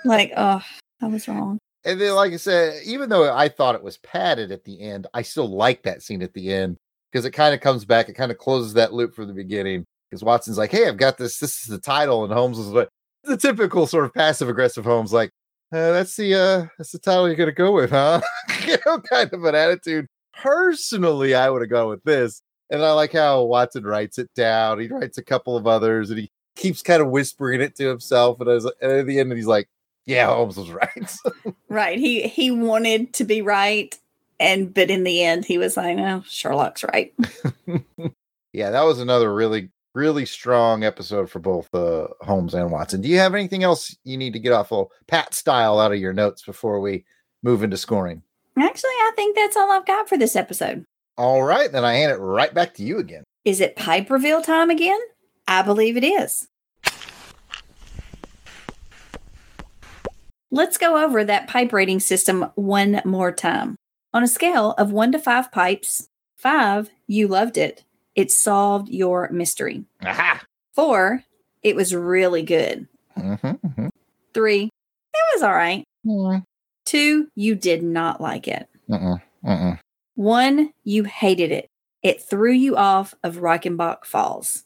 Like, 0.04 0.32
oh, 0.36 0.60
I 1.00 1.06
was 1.06 1.28
wrong. 1.28 1.58
And 1.84 2.00
then, 2.00 2.12
like 2.16 2.32
I 2.32 2.36
said, 2.38 2.82
even 2.84 3.08
though 3.08 3.32
I 3.32 3.48
thought 3.48 3.76
it 3.76 3.84
was 3.84 3.98
padded 3.98 4.50
at 4.50 4.64
the 4.64 4.80
end, 4.80 5.06
I 5.14 5.22
still 5.22 5.46
like 5.46 5.84
that 5.84 6.02
scene 6.02 6.22
at 6.22 6.34
the 6.34 6.52
end 6.52 6.76
because 7.10 7.24
it 7.24 7.30
kind 7.30 7.54
of 7.54 7.60
comes 7.60 7.84
back. 7.84 8.08
It 8.08 8.14
kind 8.14 8.32
of 8.32 8.38
closes 8.38 8.74
that 8.74 8.92
loop 8.92 9.14
from 9.14 9.28
the 9.28 9.32
beginning. 9.32 9.84
Because 10.16 10.24
Watson's 10.24 10.56
like, 10.56 10.70
"Hey, 10.70 10.88
I've 10.88 10.96
got 10.96 11.18
this. 11.18 11.38
This 11.38 11.60
is 11.60 11.66
the 11.68 11.78
title," 11.78 12.24
and 12.24 12.32
Holmes 12.32 12.58
is 12.58 12.68
like, 12.68 12.88
"The 13.24 13.36
typical 13.36 13.86
sort 13.86 14.06
of 14.06 14.14
passive 14.14 14.48
aggressive 14.48 14.84
Holmes, 14.86 15.12
like, 15.12 15.30
uh, 15.72 15.92
that's 15.92 16.16
the 16.16 16.34
uh, 16.34 16.66
that's 16.78 16.92
the 16.92 16.98
title 16.98 17.26
you're 17.26 17.36
gonna 17.36 17.52
go 17.52 17.72
with, 17.72 17.90
huh?" 17.90 18.22
you 18.66 18.78
know, 18.86 18.98
kind 19.00 19.30
of 19.32 19.44
an 19.44 19.54
attitude. 19.54 20.06
Personally, 20.32 21.34
I 21.34 21.50
would 21.50 21.60
have 21.60 21.70
gone 21.70 21.88
with 21.88 22.02
this, 22.04 22.40
and 22.70 22.82
I 22.82 22.92
like 22.92 23.12
how 23.12 23.42
Watson 23.44 23.84
writes 23.84 24.18
it 24.18 24.30
down. 24.34 24.80
He 24.80 24.88
writes 24.88 25.18
a 25.18 25.24
couple 25.24 25.54
of 25.54 25.66
others, 25.66 26.08
and 26.08 26.18
he 26.18 26.30
keeps 26.56 26.80
kind 26.82 27.02
of 27.02 27.10
whispering 27.10 27.60
it 27.60 27.76
to 27.76 27.88
himself. 27.88 28.40
And, 28.40 28.48
I 28.48 28.54
was, 28.54 28.64
and 28.80 28.92
at 28.92 29.06
the 29.06 29.20
end, 29.20 29.30
he's 29.34 29.46
like, 29.46 29.68
"Yeah, 30.06 30.28
Holmes 30.28 30.56
was 30.56 30.70
right." 30.70 31.16
right. 31.68 31.98
He 31.98 32.22
he 32.22 32.50
wanted 32.50 33.12
to 33.14 33.24
be 33.24 33.42
right, 33.42 33.94
and 34.40 34.72
but 34.72 34.90
in 34.90 35.04
the 35.04 35.22
end, 35.22 35.44
he 35.44 35.58
was 35.58 35.76
like, 35.76 35.94
"No, 35.94 36.22
Sherlock's 36.26 36.84
right." 36.84 37.12
yeah, 38.54 38.70
that 38.70 38.84
was 38.84 38.98
another 39.00 39.34
really 39.34 39.68
really 39.96 40.26
strong 40.26 40.84
episode 40.84 41.30
for 41.30 41.38
both 41.38 41.74
uh, 41.74 42.06
Holmes 42.20 42.52
and 42.52 42.70
Watson. 42.70 43.00
Do 43.00 43.08
you 43.08 43.18
have 43.18 43.34
anything 43.34 43.64
else 43.64 43.96
you 44.04 44.18
need 44.18 44.34
to 44.34 44.38
get 44.38 44.52
off 44.52 44.70
of 44.70 44.88
Pat 45.08 45.32
style 45.32 45.80
out 45.80 45.90
of 45.90 45.98
your 45.98 46.12
notes 46.12 46.42
before 46.42 46.80
we 46.80 47.06
move 47.42 47.62
into 47.62 47.78
scoring? 47.78 48.22
Actually, 48.58 48.90
I 48.90 49.12
think 49.16 49.34
that's 49.34 49.56
all 49.56 49.72
I've 49.72 49.86
got 49.86 50.06
for 50.06 50.18
this 50.18 50.36
episode. 50.36 50.84
All 51.16 51.42
right, 51.42 51.72
then 51.72 51.84
I 51.84 51.94
hand 51.94 52.12
it 52.12 52.18
right 52.18 52.52
back 52.52 52.74
to 52.74 52.82
you 52.84 52.98
again. 52.98 53.24
Is 53.46 53.60
it 53.60 53.74
pipe 53.74 54.10
reveal 54.10 54.42
time 54.42 54.68
again? 54.68 55.00
I 55.48 55.62
believe 55.62 55.96
it 55.96 56.04
is. 56.04 56.46
Let's 60.50 60.76
go 60.76 61.02
over 61.02 61.24
that 61.24 61.48
pipe 61.48 61.72
rating 61.72 62.00
system 62.00 62.50
one 62.54 63.00
more 63.06 63.32
time. 63.32 63.76
On 64.12 64.22
a 64.22 64.28
scale 64.28 64.72
of 64.72 64.92
one 64.92 65.12
to 65.12 65.18
five 65.18 65.50
pipes, 65.50 66.08
five, 66.36 66.90
you 67.06 67.28
loved 67.28 67.56
it. 67.56 67.85
It 68.16 68.32
solved 68.32 68.88
your 68.88 69.28
mystery. 69.30 69.84
Aha! 70.04 70.42
Four, 70.74 71.22
it 71.62 71.76
was 71.76 71.94
really 71.94 72.42
good. 72.42 72.88
Mm-hmm, 73.16 73.46
mm-hmm. 73.46 73.88
Three, 74.34 74.64
it 74.64 75.24
was 75.34 75.42
all 75.42 75.54
right. 75.54 75.84
Mm. 76.04 76.42
Two, 76.84 77.28
you 77.34 77.54
did 77.54 77.82
not 77.82 78.20
like 78.20 78.48
it. 78.48 78.68
Mm-mm, 78.90 79.20
mm-mm. 79.44 79.78
One, 80.14 80.72
you 80.84 81.04
hated 81.04 81.52
it. 81.52 81.68
It 82.02 82.22
threw 82.22 82.52
you 82.52 82.76
off 82.76 83.14
of 83.22 83.36
Reichenbach 83.36 84.04
Falls. 84.04 84.64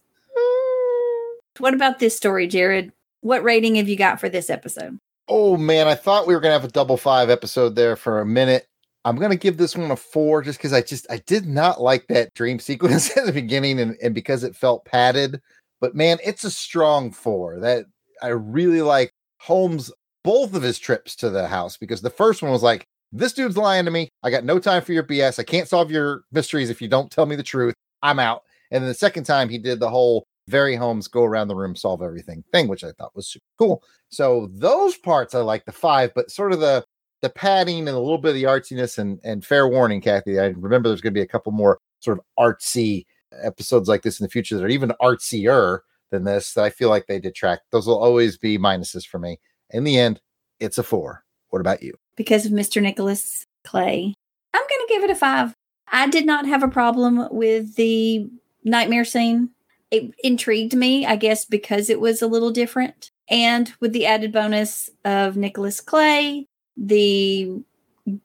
What 1.59 1.75
about 1.75 1.99
this 1.99 2.17
story, 2.17 2.47
Jared? 2.47 2.93
What 3.21 3.43
rating 3.43 3.75
have 3.75 3.89
you 3.89 3.97
got 3.97 4.19
for 4.19 4.29
this 4.29 4.49
episode? 4.49 4.99
Oh 5.29 5.57
man, 5.57 5.87
I 5.89 5.95
thought 5.95 6.27
we 6.27 6.35
were 6.35 6.41
gonna 6.41 6.55
have 6.55 6.65
a 6.65 6.69
double 6.69 6.97
five 6.97 7.31
episode 7.31 7.77
there 7.77 7.97
for 7.97 8.21
a 8.21 8.27
minute. 8.27 8.67
I'm 9.05 9.17
gonna 9.17 9.37
give 9.37 9.57
this 9.57 9.77
one 9.77 9.91
a 9.91 9.97
four 9.97 10.43
just 10.43 10.59
because 10.59 10.73
I 10.73 10.83
just 10.83 11.07
I 11.11 11.19
did 11.27 11.47
not 11.47 11.81
like 11.81 12.07
that 12.09 12.35
dream 12.35 12.59
sequence 12.61 13.17
at 13.17 13.27
the 13.27 13.33
beginning 13.33 13.81
and, 13.81 13.97
and 14.03 14.15
because 14.15 14.45
it 14.45 14.57
felt 14.57 14.85
padded. 14.85 15.41
But 15.81 15.95
man, 15.95 16.19
it's 16.25 16.45
a 16.45 16.51
strong 16.51 17.11
four. 17.11 17.59
That 17.61 17.87
I 18.23 18.29
really 18.29 18.83
like 18.83 19.13
Holmes 19.39 19.91
both 20.23 20.55
of 20.55 20.63
his 20.63 20.79
trips 20.79 21.17
to 21.17 21.31
the 21.31 21.49
house 21.49 21.77
because 21.77 22.03
the 22.03 22.11
first 22.11 22.43
one 22.43 22.53
was 22.53 22.63
like, 22.63 22.85
this 23.13 23.33
dude's 23.33 23.57
lying 23.57 23.87
to 23.87 23.91
me. 23.91 24.11
I 24.23 24.31
got 24.31 24.45
no 24.45 24.59
time 24.59 24.83
for 24.83 24.93
your 24.93 25.03
BS. 25.03 25.39
I 25.39 25.43
can't 25.43 25.69
solve 25.69 25.91
your 25.91 26.23
mysteries 26.31 26.71
if 26.71 26.83
you 26.83 26.89
don't 26.89 27.11
tell 27.11 27.27
me 27.27 27.37
the 27.37 27.43
truth. 27.43 27.75
I'm 28.03 28.19
out. 28.19 28.43
And 28.71 28.83
then 28.83 28.89
the 28.89 28.95
second 28.95 29.25
time 29.25 29.49
he 29.49 29.59
did 29.59 29.81
the 29.81 29.89
whole 29.89 30.25
very 30.49 30.77
Holmes 30.77 31.09
go 31.09 31.25
around 31.25 31.49
the 31.49 31.57
room, 31.57 31.77
solve 31.77 32.03
everything 32.03 32.45
thing, 32.53 32.69
which 32.69 32.85
I 32.85 32.93
thought 32.93 33.15
was 33.15 33.29
super 33.29 33.45
cool. 33.59 33.83
So 34.11 34.51
those 34.53 34.97
parts 34.97 35.35
I 35.35 35.41
like 35.41 35.65
the 35.65 35.73
five, 35.73 36.13
but 36.15 36.31
sort 36.31 36.53
of 36.53 36.61
the 36.61 36.85
the 37.23 37.31
padding 37.31 37.81
and 37.81 37.97
a 37.97 38.01
little 38.01 38.19
bit 38.19 38.31
of 38.31 38.35
the 38.35 38.45
artsiness 38.45 38.99
and 38.99 39.21
and 39.25 39.45
fair 39.45 39.69
warning, 39.69 40.01
Kathy. 40.01 40.39
I 40.39 40.47
remember 40.47 40.89
there's 40.89 41.01
going 41.01 41.13
to 41.15 41.19
be 41.19 41.25
a 41.25 41.29
couple 41.29 41.53
more 41.53 41.79
sort 42.01 42.19
of 42.19 42.25
artsy 42.39 43.07
episodes 43.43 43.89
like 43.89 44.03
this 44.03 44.21
in 44.21 44.25
the 44.25 44.31
future 44.31 44.57
that 44.57 44.65
are 44.65 44.69
even 44.69 44.93
artsier 45.01 45.81
than 46.11 46.25
this. 46.25 46.55
That 46.55 46.65
I 46.65 46.71
feel 46.71 46.89
like 46.89 47.07
they 47.07 47.21
detract. 47.21 47.71
Those 47.71 47.87
will 47.87 48.03
always 48.03 48.37
be 48.37 48.59
minuses 48.59 49.07
for 49.07 49.19
me. 49.19 49.39
In 49.71 49.85
the 49.85 49.99
end, 49.99 50.21
it's 50.59 50.79
a 50.79 50.83
four. 50.83 51.25
What 51.51 51.61
about 51.61 51.83
you? 51.83 51.95
Because 52.17 52.47
of 52.47 52.53
Mr. 52.53 52.81
Nicholas 52.81 53.47
Clay, 53.65 54.15
I'm 54.55 54.63
going 54.69 54.87
to 54.87 54.93
give 54.93 55.05
it 55.05 55.11
a 55.11 55.15
five. 55.15 55.55
I 55.93 56.09
did 56.09 56.27
not 56.27 56.47
have 56.47 56.63
a 56.63 56.69
problem 56.69 57.29
with 57.31 57.75
the 57.75 58.31
nightmare 58.65 59.05
scene. 59.05 59.51
It 59.91 60.15
intrigued 60.23 60.75
me, 60.75 61.05
I 61.05 61.17
guess, 61.17 61.45
because 61.45 61.91
it 61.91 62.01
was 62.01 62.23
a 62.23 62.29
little 62.29 62.53
different. 62.53 63.11
And 63.29 63.73
with 63.81 63.93
the 63.93 64.07
added 64.07 64.33
bonus 64.33 64.89
of 65.05 65.37
Nicholas 65.37 65.81
Clay, 65.81 66.47
the 66.81 67.63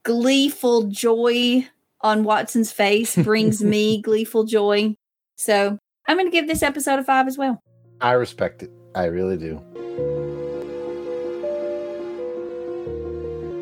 gleeful 0.04 0.84
joy 0.84 1.68
on 2.02 2.24
Watson's 2.24 2.72
face 2.72 3.16
brings 3.24 3.62
me 3.62 4.02
gleeful 4.02 4.46
joy. 4.46 4.96
So 5.36 5.78
I'm 6.08 6.18
going 6.18 6.28
to 6.28 6.32
give 6.32 6.48
this 6.48 6.64
episode 6.64 7.00
a 7.00 7.04
five 7.04 7.28
as 7.28 7.38
well. 7.38 7.62
I 8.02 8.14
respect 8.14 8.64
it. 8.64 8.72
I 8.96 9.06
really 9.06 9.38
do. 9.38 9.62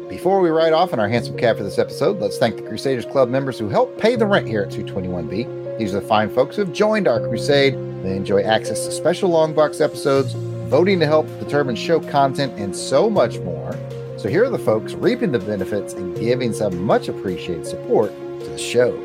Before 0.10 0.42
we 0.42 0.50
ride 0.52 0.74
off 0.74 0.94
on 0.94 1.00
our 1.00 1.10
hansom 1.10 1.36
cab 1.38 1.58
for 1.58 1.64
this 1.64 1.80
episode, 1.80 2.20
let's 2.20 2.38
thank 2.38 2.56
the 2.56 2.62
Crusaders 2.62 3.06
Club 3.06 3.30
members 3.30 3.58
who 3.58 3.68
help 3.68 3.98
pay 3.98 4.16
the 4.16 4.28
rent 4.28 4.48
here 4.48 4.62
at 4.62 4.70
221B. 4.70 5.80
These 5.80 5.96
are 5.96 6.02
the 6.02 6.08
fine 6.08 6.30
folks 6.30 6.56
who 6.56 6.64
have 6.64 6.74
joined 6.74 7.08
our 7.08 7.20
crusade. 7.20 7.74
They 8.04 8.16
enjoy 8.16 8.44
access 8.44 8.86
to 8.86 8.92
special 8.92 9.30
long 9.30 9.54
box 9.54 9.82
episodes, 9.82 10.34
voting 10.70 11.00
to 11.00 11.08
help 11.08 11.28
determine 11.40 11.76
show 11.76 12.00
content, 12.00 12.54
and 12.60 12.76
so 12.76 13.10
much 13.10 13.40
more. 13.40 13.76
So 14.24 14.30
here 14.30 14.46
are 14.46 14.50
the 14.50 14.58
folks 14.58 14.94
reaping 14.94 15.34
the 15.34 15.40
benefits 15.40 15.92
and 15.96 16.18
giving 16.18 16.54
some 16.54 16.82
much 16.82 17.10
appreciated 17.10 17.68
support 17.68 18.10
to 18.40 18.46
the 18.46 18.58
show. 18.58 18.96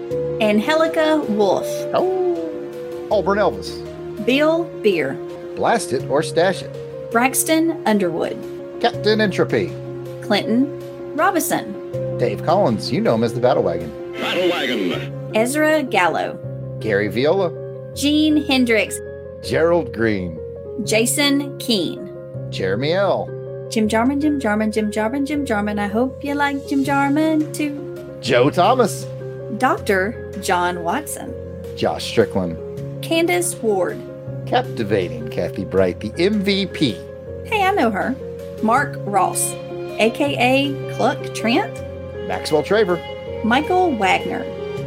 Angelica 0.40 1.16
Wolf, 1.30 1.66
Oh, 1.92 3.08
Auburn 3.10 3.38
Elvis, 3.38 3.84
Bill 4.24 4.62
Beer, 4.80 5.14
blast 5.56 5.92
it 5.92 6.08
or 6.08 6.22
stash 6.22 6.62
it. 6.62 7.10
Braxton 7.10 7.84
Underwood, 7.84 8.38
Captain 8.80 9.20
Entropy, 9.20 9.72
Clinton 10.22 10.78
Robinson, 11.16 12.16
Dave 12.18 12.44
Collins, 12.44 12.92
you 12.92 13.00
know 13.00 13.16
him 13.16 13.24
as 13.24 13.34
the 13.34 13.40
Battle 13.40 13.64
Wagon. 13.64 13.90
Battle 14.12 14.48
Wagon. 14.48 15.34
Ezra 15.34 15.82
Gallo, 15.82 16.38
Gary 16.78 17.08
Viola, 17.08 17.50
Gene 17.96 18.44
Hendricks, 18.44 19.00
Gerald 19.42 19.92
Green, 19.92 20.38
Jason 20.84 21.58
Keene, 21.58 22.08
Jeremy 22.50 22.92
L, 22.92 23.28
Jim 23.70 23.88
Jarman, 23.88 24.20
Jim 24.20 24.40
Jarman, 24.40 24.72
Jim 24.72 24.90
Jarman, 24.90 25.26
Jim 25.26 25.44
Jarman. 25.44 25.78
I 25.78 25.86
hope 25.88 26.24
you 26.24 26.34
like 26.34 26.66
Jim 26.68 26.84
Jarman 26.84 27.52
too. 27.52 28.16
Joe 28.20 28.50
Thomas, 28.50 29.04
Dr. 29.58 30.32
John 30.40 30.82
Watson, 30.82 31.34
Josh 31.76 32.06
Strickland, 32.10 32.56
Candace 33.02 33.54
Ward. 33.56 33.98
captivating 34.46 35.28
Kathy 35.28 35.64
Bright, 35.64 36.00
the 36.00 36.10
MVP. 36.10 36.96
Hey, 37.46 37.62
I 37.62 37.70
know 37.72 37.90
her. 37.90 38.16
Mark 38.62 38.96
Ross, 39.04 39.52
aka 39.98 40.94
Cluck 40.96 41.18
Trent, 41.34 41.72
Maxwell 42.26 42.62
Traver, 42.62 42.98
Michael 43.44 43.94
Wagner, 43.96 44.44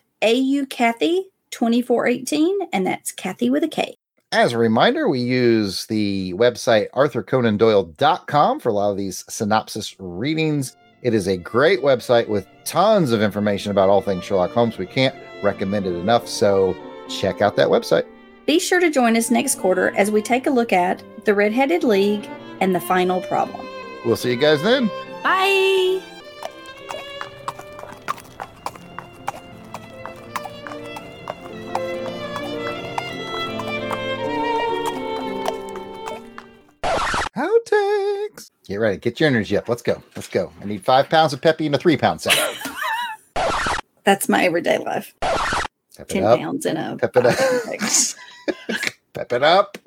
AUKathy2418, 1.59 2.67
and 2.73 2.85
that's 2.85 3.11
Kathy 3.11 3.49
with 3.49 3.63
a 3.63 3.67
K. 3.67 3.95
As 4.31 4.53
a 4.53 4.57
reminder, 4.57 5.07
we 5.07 5.19
use 5.19 5.85
the 5.85 6.33
website 6.33 6.89
arthurconandoyle.com 6.91 8.59
for 8.59 8.69
a 8.69 8.73
lot 8.73 8.91
of 8.91 8.97
these 8.97 9.23
synopsis 9.29 9.95
readings. 9.99 10.75
It 11.03 11.13
is 11.13 11.27
a 11.27 11.37
great 11.37 11.81
website 11.81 12.27
with 12.27 12.47
tons 12.65 13.11
of 13.11 13.21
information 13.21 13.71
about 13.71 13.89
all 13.89 14.01
things 14.01 14.25
Sherlock 14.25 14.51
Holmes. 14.51 14.77
We 14.77 14.87
can't 14.87 15.15
recommend 15.43 15.85
it 15.85 15.93
enough, 15.93 16.27
so 16.27 16.75
check 17.07 17.41
out 17.41 17.55
that 17.57 17.67
website. 17.67 18.05
Be 18.45 18.59
sure 18.59 18.79
to 18.79 18.89
join 18.91 19.15
us 19.15 19.31
next 19.31 19.59
quarter 19.59 19.95
as 19.95 20.11
we 20.11 20.21
take 20.21 20.47
a 20.47 20.51
look 20.51 20.73
at 20.73 21.03
the 21.25 21.33
Red-Headed 21.33 21.83
League 21.83 22.27
and 22.59 22.75
the 22.75 22.81
final 22.81 23.21
problem. 23.21 23.65
We'll 24.05 24.15
see 24.15 24.31
you 24.31 24.37
guys 24.37 24.61
then. 24.61 24.87
Bye. 25.23 26.01
Outtakes. 37.35 38.51
Get 38.67 38.77
ready. 38.77 38.97
Get 38.97 39.19
your 39.19 39.27
energy 39.27 39.57
up. 39.57 39.67
Let's 39.67 39.81
go. 39.81 40.01
Let's 40.15 40.27
go. 40.29 40.51
I 40.61 40.65
need 40.65 40.83
five 40.85 41.09
pounds 41.09 41.33
of 41.33 41.41
Peppy 41.41 41.65
and 41.65 41.75
a 41.75 41.77
three 41.77 41.97
pound 41.97 42.21
set. 42.21 42.37
That's 44.03 44.29
my 44.29 44.45
everyday 44.45 44.77
life. 44.77 45.13
Pep 45.21 46.07
10 46.07 46.23
up. 46.23 46.39
pounds 46.39 46.65
in 46.65 46.77
a. 46.77 46.97
Pep 46.97 47.15
it 47.17 47.25
up. 47.25 47.35
Pep 49.13 49.31
it 49.33 49.43
up. 49.43 49.77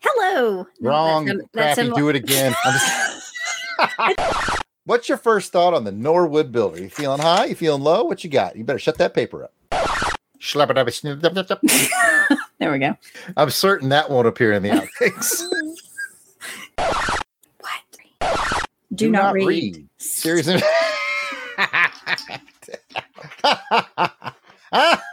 Hello. 0.00 0.66
No, 0.80 0.90
Wrong. 0.90 1.24
that's 1.26 1.38
in- 1.40 1.48
that's 1.52 1.74
Crappy. 1.76 1.88
in- 1.90 1.94
Do 1.96 2.08
it 2.08 2.16
again. 2.16 2.54
I'm 2.64 2.72
just- 2.72 4.62
What's 4.84 5.08
your 5.08 5.18
first 5.18 5.52
thought 5.52 5.74
on 5.74 5.84
the 5.84 5.92
Norwood 5.92 6.50
Builder? 6.52 6.80
You 6.82 6.90
feeling 6.90 7.20
high? 7.20 7.44
You 7.46 7.54
feeling 7.54 7.82
low? 7.82 8.04
What 8.04 8.24
you 8.24 8.30
got? 8.30 8.56
You 8.56 8.64
better 8.64 8.78
shut 8.78 8.98
that 8.98 9.14
paper 9.14 9.44
up. 9.44 9.52
There 12.58 12.70
we 12.70 12.78
go. 12.78 12.96
I'm 13.36 13.50
certain 13.50 13.88
that 13.88 14.08
won't 14.08 14.28
appear 14.28 14.52
in 14.52 14.62
the 14.62 14.68
outtakes. 14.70 15.42
What? 16.76 18.60
Do, 18.94 19.10
not, 19.10 19.34
read. 19.34 19.88
Seriously. 19.98 20.62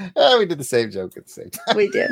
Ah, 0.16 0.38
we 0.38 0.46
did 0.46 0.58
the 0.58 0.64
same 0.64 0.90
joke 0.90 1.14
at 1.18 1.26
the 1.26 1.30
same 1.30 1.50
time. 1.50 1.76
We 1.76 1.90
did. 1.90 2.10